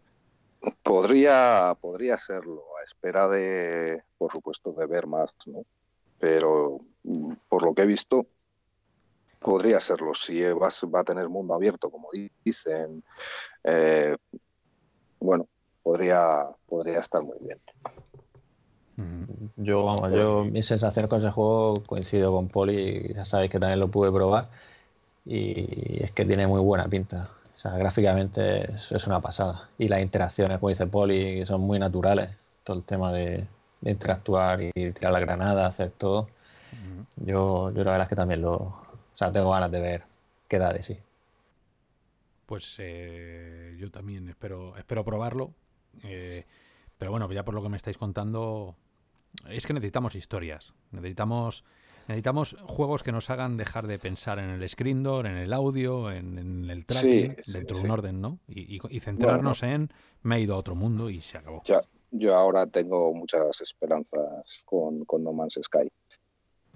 [0.83, 5.63] Podría, podría serlo, a espera de, por supuesto, de ver más, ¿no?
[6.19, 8.27] Pero mm, por lo que he visto,
[9.39, 10.13] podría serlo.
[10.13, 12.09] Si vas, va a tener mundo abierto, como
[12.43, 13.03] dicen,
[13.63, 14.15] eh,
[15.19, 15.47] bueno,
[15.83, 17.57] podría, podría estar muy bien.
[19.57, 23.79] Yo, vamos, yo mi sensación con ese juego coincido con Poli, ya sabéis que también
[23.79, 24.49] lo pude probar
[25.25, 27.29] y es que tiene muy buena pinta.
[27.53, 29.69] O sea, gráficamente es, una pasada.
[29.77, 32.31] Y las interacciones, como dice Poli, son muy naturales.
[32.63, 33.45] Todo el tema de,
[33.83, 36.29] interactuar y tirar la granada, hacer todo.
[37.17, 38.53] yo, yo la verdad es que también lo...
[38.55, 40.03] O sea, tengo ganas de ver
[40.47, 40.97] qué da de sí.
[42.47, 45.53] Pues eh, yo también espero, espero probarlo.
[46.03, 46.45] Eh,
[46.97, 48.77] pero bueno, ya por lo que me estáis contando,
[49.49, 50.73] es que necesitamos historias.
[50.91, 51.65] Necesitamos,
[52.07, 56.09] necesitamos juegos que nos hagan dejar de pensar en el screen door, en el audio,
[56.09, 58.39] en, el tracking, dentro de un orden, ¿no?
[58.47, 59.91] Y, centrarnos en
[60.23, 61.63] me he ido a otro mundo y se acabó.
[61.65, 65.91] Ya, yo ahora tengo muchas esperanzas con, con No Man's Sky.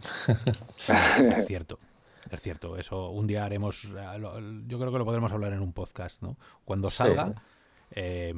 [1.37, 1.79] es cierto.
[2.29, 5.73] Es cierto, eso un día haremos, eh, yo creo que lo podremos hablar en un
[5.73, 6.37] podcast, ¿no?
[6.65, 7.33] Cuando salga,
[7.91, 8.33] eh,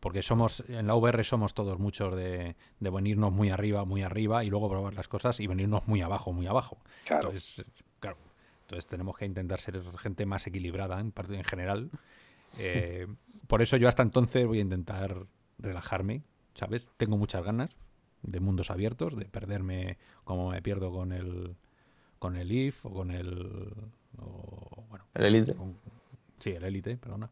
[0.00, 4.50] porque somos, en la VR somos todos muchos de, venirnos muy arriba, muy arriba y
[4.50, 6.78] luego probar las cosas y venirnos muy abajo, muy abajo.
[7.08, 7.64] Entonces,
[8.00, 8.18] claro,
[8.62, 11.90] entonces tenemos que intentar ser gente más equilibrada en, parte, en general.
[12.58, 13.06] Eh,
[13.46, 15.26] por eso yo hasta entonces voy a intentar
[15.58, 16.22] relajarme,
[16.54, 16.88] ¿sabes?
[16.96, 17.76] Tengo muchas ganas
[18.22, 21.56] de mundos abiertos, de perderme como me pierdo con el
[22.22, 23.74] con el IF o con el.
[24.88, 25.56] bueno, el Elite.
[26.38, 27.28] sí, el Elite, perdona.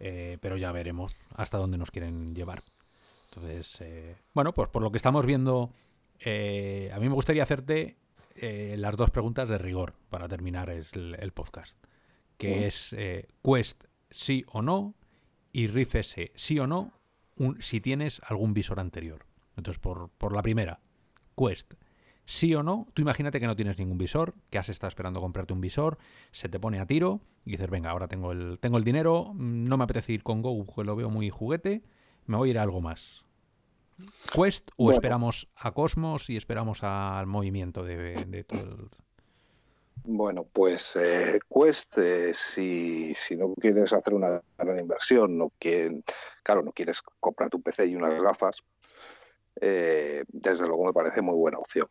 [0.00, 2.62] Eh, pero ya veremos hasta dónde nos quieren llevar.
[3.28, 5.74] Entonces, eh, bueno, pues por lo que estamos viendo,
[6.20, 7.98] eh, a mí me gustaría hacerte
[8.34, 11.78] eh, las dos preguntas de rigor para terminar el, podcast,
[12.38, 12.96] que es
[13.44, 14.94] Quest sí o no
[15.52, 16.94] y Riff S sí o no
[17.60, 19.26] si tienes algún visor anterior.
[19.54, 20.80] Entonces, por, por la primera,
[21.36, 21.74] Quest
[22.28, 25.54] sí o no, tú imagínate que no tienes ningún visor, que has estado esperando comprarte
[25.54, 25.96] un visor,
[26.30, 29.78] se te pone a tiro y dices, venga, ahora tengo el, tengo el dinero, no
[29.78, 31.82] me apetece ir con Go, que lo veo muy juguete,
[32.26, 33.24] me voy a ir a algo más.
[34.32, 38.90] ¿Quest o esperamos a Cosmos y esperamos al movimiento de, todo el...
[40.04, 45.50] Bueno, pues eh, Quest, eh, si, no quieres hacer una gran inversión, no
[46.42, 48.58] claro, no quieres comprar tu PC y unas gafas,
[49.62, 51.88] eh, desde luego me parece muy buena opción.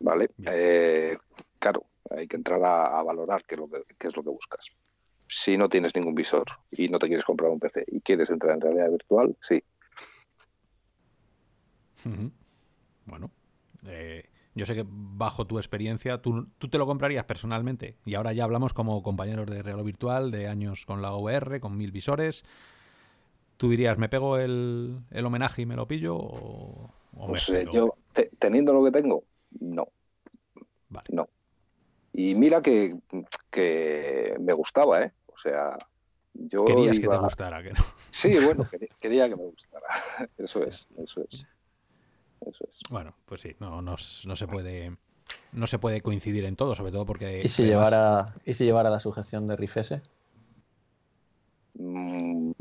[0.00, 0.30] ¿Vale?
[0.46, 1.16] Eh,
[1.58, 4.66] claro, hay que entrar a, valorar qué es, lo que, es lo que buscas.
[5.28, 8.54] Si no tienes ningún visor y no te quieres comprar un PC y quieres entrar
[8.54, 9.62] en realidad virtual, sí.
[13.04, 13.30] Bueno,
[13.86, 17.96] eh, yo sé que bajo tu experiencia, tú, te lo comprarías personalmente.
[18.04, 21.76] Y ahora ya hablamos como compañeros de regalo virtual, de años con la VR, con
[21.76, 22.44] mil visores.
[23.56, 26.16] ¿Tú dirías, me pego el, homenaje y me lo pillo?
[26.16, 26.90] O,
[27.26, 27.94] pues, eh, yo,
[28.38, 29.24] teniendo lo que tengo,
[29.60, 29.88] no.
[30.88, 31.08] Vale.
[31.12, 31.28] No.
[32.12, 32.96] Y mira que,
[34.40, 35.12] me gustaba, ¿eh?
[35.26, 35.78] O sea,
[36.34, 36.64] yo.
[36.64, 37.84] Querías que te gustara, que no.
[38.10, 38.64] Sí, bueno,
[38.98, 39.86] quería, que me gustara.
[40.38, 41.46] Eso es, eso es.
[42.40, 42.80] Eso es.
[42.90, 44.96] Bueno, pues sí, no, no, se puede.
[45.52, 47.42] No se puede coincidir en todo, sobre todo porque.
[47.44, 50.02] ¿Y si, llevara, ¿y si llevara la sujeción de Rifese?
[51.74, 52.52] Mm,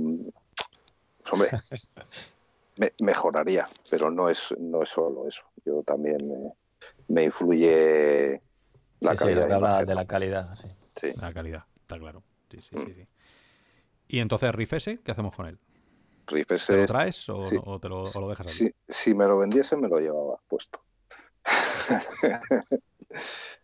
[1.18, 1.50] pues hombre,
[3.02, 5.44] mejoraría, pero no es, no es solo eso.
[5.66, 6.54] Yo también
[7.08, 8.42] me influye
[9.00, 9.86] la calidad.
[9.86, 10.68] de, la calidad, sí.
[11.16, 12.24] La calidad, está claro.
[12.50, 13.08] Sí, sí, sí, mm.
[14.08, 15.60] ¿Y entonces Rifese, qué hacemos con él?
[16.28, 16.74] Rifese.
[16.74, 18.74] ¿Te lo traes o, te lo, dejas así?
[18.88, 20.82] Si, me lo vendiese, me lo llevaba puesto.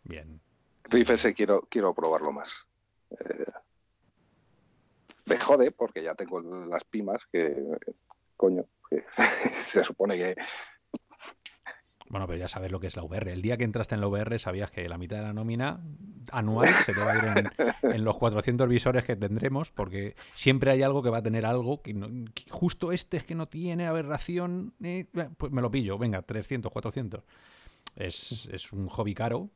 [0.03, 0.41] Bien.
[0.83, 2.67] Rifese quiero, quiero probarlo más.
[3.11, 3.45] Eh,
[5.25, 7.55] me jode porque ya tengo las pimas que,
[8.35, 9.05] coño, que
[9.59, 10.35] se supone que
[12.13, 13.31] bueno, pero ya sabes lo que es la VR.
[13.31, 15.79] El día que entraste en la VR sabías que la mitad de la nómina
[16.31, 20.83] anual se te va a ir en, los 400 visores que tendremos, porque siempre hay
[20.83, 21.95] algo que va a tener algo que,
[22.51, 25.07] justo este es que no tiene aberración, eh,
[25.37, 27.23] pues me lo pillo, venga, 300, 400.
[27.95, 29.49] Es, es un hobby caro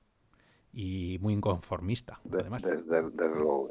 [0.74, 2.64] y muy inconformista, además.
[2.64, 3.70] Desde, luego,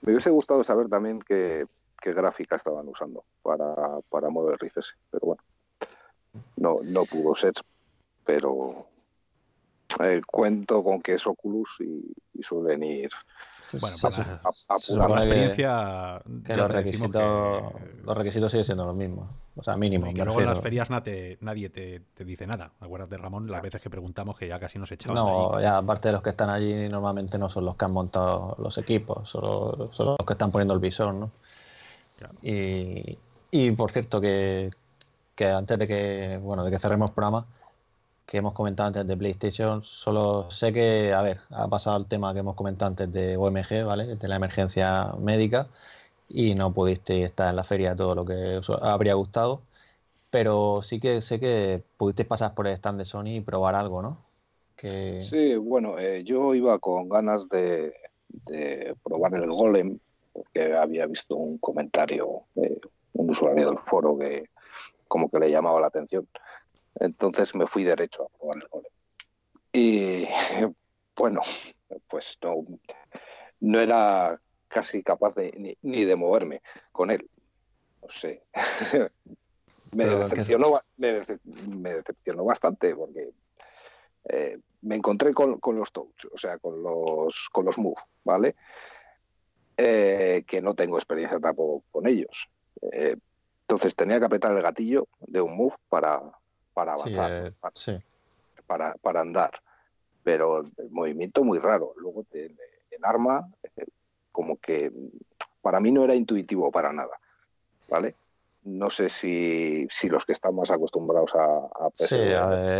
[0.00, 1.66] Me hubiese gustado saber también qué,
[2.00, 3.74] qué gráfica estaban usando para,
[4.08, 5.42] para mover RIFS, pero bueno,
[6.56, 7.54] no, no pudo ser
[8.24, 8.86] pero
[10.00, 13.10] eh, cuento con que es Oculus y, suelen ir
[13.80, 17.62] bueno, para, a, la experiencia que, los, requisitos,
[18.02, 20.90] los requisitos siguen siendo los mismos o sea mínimo y que luego en las ferias
[20.90, 22.72] nadie te, dice nada.
[22.80, 26.14] Acuérdate Ramón las veces que preguntamos que ya casi nos echaban no ya aparte de
[26.14, 30.06] los que están allí normalmente no son los que han montado los equipos son, son
[30.06, 31.30] los que están poniendo el visor ¿no?
[32.42, 33.18] Y,
[33.52, 34.70] y por cierto que,
[35.36, 37.46] que antes de que bueno de que cerremos el programa
[38.32, 42.32] que hemos comentado antes de PlayStation, solo sé que, a ver, ha pasado el tema
[42.32, 44.16] que hemos comentado antes de OMG, ¿vale?
[44.16, 45.66] De la emergencia médica
[46.30, 49.60] y no pudiste estar en la feria todo lo que os habría gustado,
[50.30, 54.00] pero sí que sé que pudiste pasar por el stand de Sony y probar algo,
[54.00, 54.16] ¿no?
[54.78, 57.92] Sí, bueno, eh, yo iba con ganas de,
[59.04, 59.98] probar el Golem,
[60.32, 62.80] porque había visto un comentario de
[63.12, 64.48] un usuario del foro que
[65.06, 66.26] como que le llamaba la atención.
[66.96, 68.92] Entonces me fui derecho a probar el golem.
[69.72, 70.26] Y
[71.16, 71.40] bueno,
[72.08, 72.64] pues no,
[73.60, 77.28] no era casi capaz de, ni, de moverme con él.
[78.02, 78.42] No sé.
[79.92, 83.30] me, decepcionó, me, decepcionó bastante porque
[84.28, 88.56] eh, me encontré con, los touch, o sea, con los, con los move, ¿vale?
[89.76, 92.48] Eh, que no tengo experiencia tampoco con ellos.
[92.92, 93.16] Eh,
[93.62, 96.20] entonces tenía que apretar el gatillo de un move para,
[96.72, 98.00] para avanzar, eh,
[98.66, 99.52] para, para, andar.
[100.22, 101.94] Pero el movimiento muy raro.
[101.96, 102.56] Luego el,
[103.02, 103.84] arma, eh,
[104.30, 104.92] como que
[105.60, 107.18] para mí no era intuitivo para nada.
[107.88, 108.14] ¿Vale?
[108.64, 112.16] No sé si, si los que están más acostumbrados a, a Sí,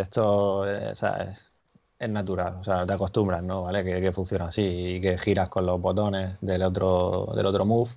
[0.01, 1.51] esto eh, es,
[1.99, 3.63] es, natural, o sea, te acostumbras, ¿no?
[3.63, 3.83] ¿Vale?
[3.83, 7.91] Que, que, funciona así y que giras con los botones del otro, del otro move.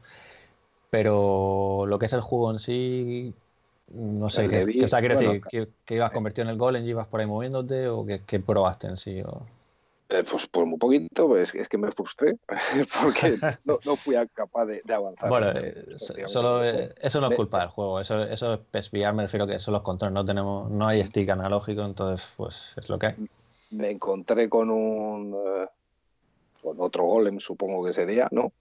[0.90, 3.34] Pero lo que es el juego en sí,
[3.88, 5.42] no sé, ¿qué, o sea, decir,
[5.86, 8.98] que, ibas convertido en el golem y ibas por ahí moviéndote o que, probaste en
[8.98, 9.22] sí?
[9.22, 9.44] O...
[10.10, 12.38] Eh, pues, por muy poquito, pues, es que me frustré
[13.04, 15.30] porque no, fui capaz de, avanzar.
[15.30, 15.98] Bueno, eh,
[16.28, 19.74] solo, eso no es culpa del juego, eso, eso es desviar, me refiero que son
[19.74, 23.16] los controles, no tenemos, no hay stick analógico, entonces pues es lo que hay.
[23.72, 25.36] Me encontré con un
[26.62, 28.52] con otro golem, supongo que sería, ¿no?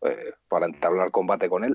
[0.48, 1.74] para entablar combate con él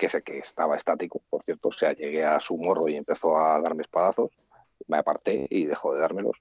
[0.00, 3.36] que sé que estaba estático, por cierto, o sea, llegué a su morro y empezó
[3.36, 4.30] a darme espadazos,
[4.88, 6.38] me aparté y dejó de dármelos,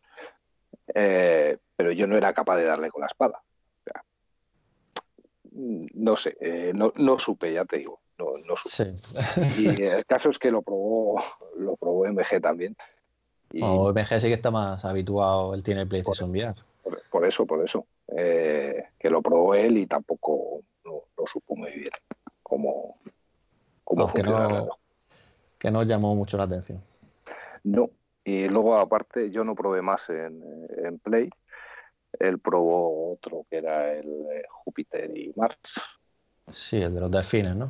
[0.95, 3.43] eh, pero yo no era capaz de darle con la espada.
[5.51, 8.95] no sé, eh, no, supe, ya te digo, no, supe.
[9.57, 11.21] Y el caso es que lo probó,
[11.57, 12.77] lo probó MG también.
[13.51, 13.61] Y...
[13.61, 16.55] MG sí que está más habituado, él tiene PlayStation VR.
[17.11, 17.85] Por, eso, por eso.
[18.07, 21.91] Eh, que lo probó él y tampoco lo supo muy bien
[24.13, 24.69] que, no,
[25.57, 26.81] que no llamó mucho la atención.
[27.63, 27.89] No,
[28.23, 31.29] y luego aparte yo no probé más en, Play,
[32.19, 35.81] él probó otro que era el Júpiter y Mars.
[36.49, 37.69] Sí, el de los delfines, ¿no?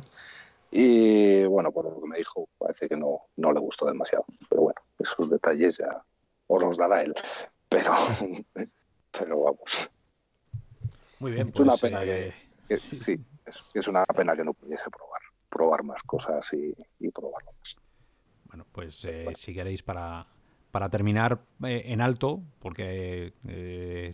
[0.70, 4.24] Y bueno, por lo que me dijo, parece que no, no le gustó demasiado.
[4.48, 6.02] Pero bueno, esos detalles ya
[6.46, 7.14] os los dará él.
[7.68, 7.92] Pero,
[9.18, 9.90] pero vamos.
[11.18, 12.32] Muy bien, es una pues, pena que,
[12.68, 13.18] eh, sí,
[13.74, 17.76] es una pena que no pudiese probar probar más cosas y, y probarlo más.
[18.50, 20.26] Bueno, pues eh, si queréis para,
[20.72, 24.12] para terminar eh, en alto, porque eh,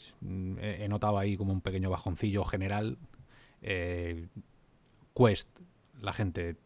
[0.61, 2.99] he notado ahí como un pequeño bajoncillo general,
[5.15, 5.49] Quest,
[6.01, 6.57] la gente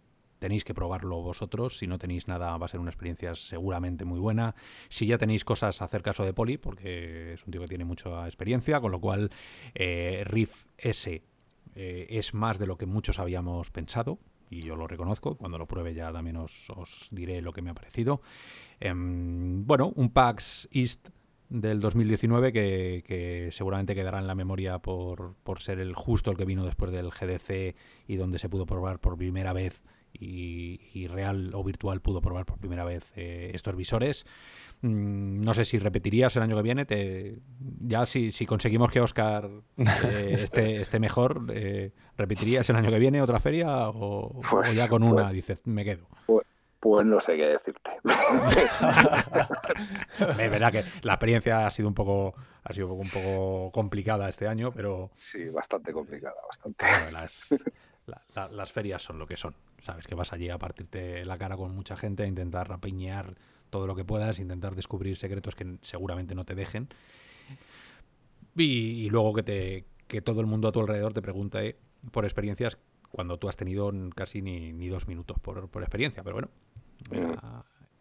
[0.40, 1.78] tenéis que probarlo vosotros.
[1.78, 4.56] Si no tenéis nada, va a ser una experiencia seguramente muy buena.
[4.88, 8.26] Si ya tenéis cosas, hacer caso de Poli, porque es un tío que tiene mucha
[8.26, 9.30] experiencia, con lo cual
[9.74, 11.22] Riff S
[11.76, 14.18] es más de lo que muchos habíamos pensado
[14.50, 15.36] y yo lo reconozco.
[15.36, 18.20] Cuando lo pruebe ya también os, diré lo que me ha parecido.
[18.80, 21.08] Em, bueno, un PAX East
[21.48, 26.44] del 2019 que, seguramente quedará en la memoria por, por, ser el justo el que
[26.44, 27.74] vino después del GDC
[28.06, 29.82] y donde se pudo probar por primera vez
[30.12, 34.26] y, real o virtual pudo probar por primera vez eh, estos visores.
[34.82, 36.84] Mm, no sé si repetirías el año que viene.
[36.84, 37.38] Te,
[37.80, 40.46] ya si, si conseguimos que Oscar eh,
[40.80, 45.24] esté, mejor, eh, ¿repetirías el año que viene otra feria o, pues, ya con una
[45.24, 46.06] pues, dices, me quedo?
[46.26, 46.46] Pues,
[46.80, 47.90] pues no sé qué decirte.
[50.18, 52.34] Es verdad que la experiencia ha sido un poco
[52.64, 56.86] ha sido un poco complicada este año, pero sí, bastante complicada, bastante.
[58.52, 59.54] las, ferias son lo que son.
[59.78, 63.34] Sabes que vas allí a partirte la cara con mucha gente, a intentar rapiñar
[63.70, 66.88] todo lo que puedas, intentar descubrir secretos que seguramente no te dejen.
[68.56, 71.76] Y, luego que, te, que todo el mundo a tu alrededor te pregunte
[72.10, 72.78] por experiencias
[73.10, 76.22] cuando tú has tenido casi ni, dos minutos por, experiencia.
[76.22, 76.48] Pero bueno,
[77.10, 77.34] mm.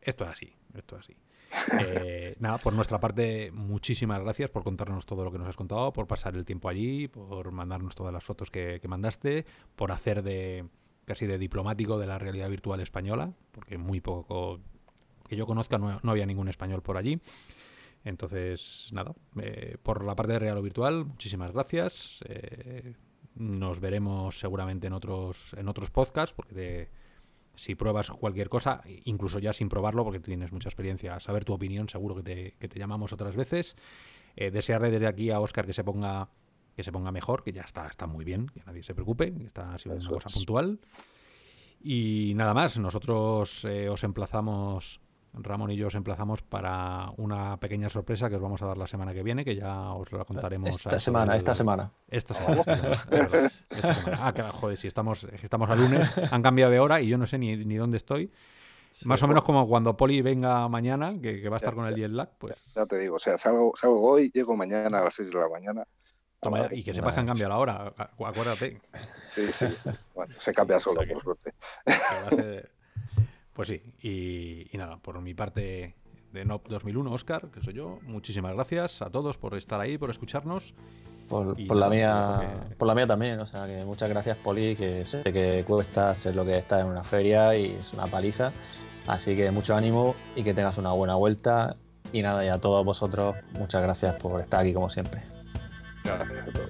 [0.02, 1.16] esto es así, esto es así.
[1.82, 5.92] Eh, nada, por nuestra parte, muchísimas gracias por contarnos todo lo que nos has contado,
[5.94, 10.66] por pasar el tiempo allí, por mandarnos todas las fotos que, mandaste, por hacer de
[11.06, 14.60] casi de diplomático de la realidad virtual española, porque muy poco
[15.30, 17.22] que yo conozca no, había ningún español por allí.
[18.04, 22.20] Entonces, nada, eh, por la parte de Real o Virtual, muchísimas gracias.
[22.28, 22.96] Eh,
[23.36, 26.90] nos veremos seguramente en otros, en otros podcasts, porque te,
[27.56, 31.90] si pruebas cualquier cosa, incluso ya sin probarlo, porque tienes mucha experiencia, saber tu opinión,
[31.90, 33.76] seguro que te, que te llamamos otras veces.
[34.36, 36.30] Eh, desearle desde aquí a Oscar que se ponga
[36.76, 39.44] que se ponga mejor, que ya está, está muy bien, que nadie se preocupe, que
[39.44, 40.80] está sido una cosa puntual.
[41.82, 45.02] Y nada más, nosotros eh, os emplazamos
[45.34, 48.88] Ramón y yo os emplazamos para una pequeña sorpresa que os vamos a dar la
[48.88, 50.70] semana que viene, que ya os la contaremos.
[50.70, 51.92] Esta semana, esta semana.
[52.08, 52.64] Esta semana.
[54.20, 57.26] Ah, claro, joder, si estamos, estamos a lunes, han cambiado de hora y yo no
[57.28, 58.32] sé ni, ni dónde estoy.
[59.06, 62.12] Más o menos como cuando Poli venga mañana, que, va a estar con el jet
[62.12, 62.74] lag, pues...
[62.76, 65.48] Ya, te digo, o sea, salgo, salgo hoy, llego mañana a las 6 de la
[65.48, 65.88] mañana.
[66.72, 68.82] y que sepas que han cambiado la hora, acuérdate.
[69.28, 69.90] Sí, sí, sí.
[70.16, 71.54] Bueno, se cambia solo, por suerte.
[73.60, 73.82] Pues sí,
[74.72, 75.94] y, nada, por mi parte
[76.32, 80.10] de NOP 2001, Oscar, que soy yo, muchísimas gracias a todos por estar ahí, por
[80.10, 80.74] escucharnos.
[81.28, 82.40] Por, la mía
[82.78, 86.36] por la mía también, o sea que muchas gracias Poli, que sé que cuesta ser
[86.36, 88.54] lo que está en una feria y es una paliza.
[89.08, 91.76] Así que mucho ánimo y que tengas una buena vuelta.
[92.14, 95.22] Y nada, y a todos vosotros, muchas gracias por estar aquí como siempre.
[96.06, 96.70] Gracias a todos.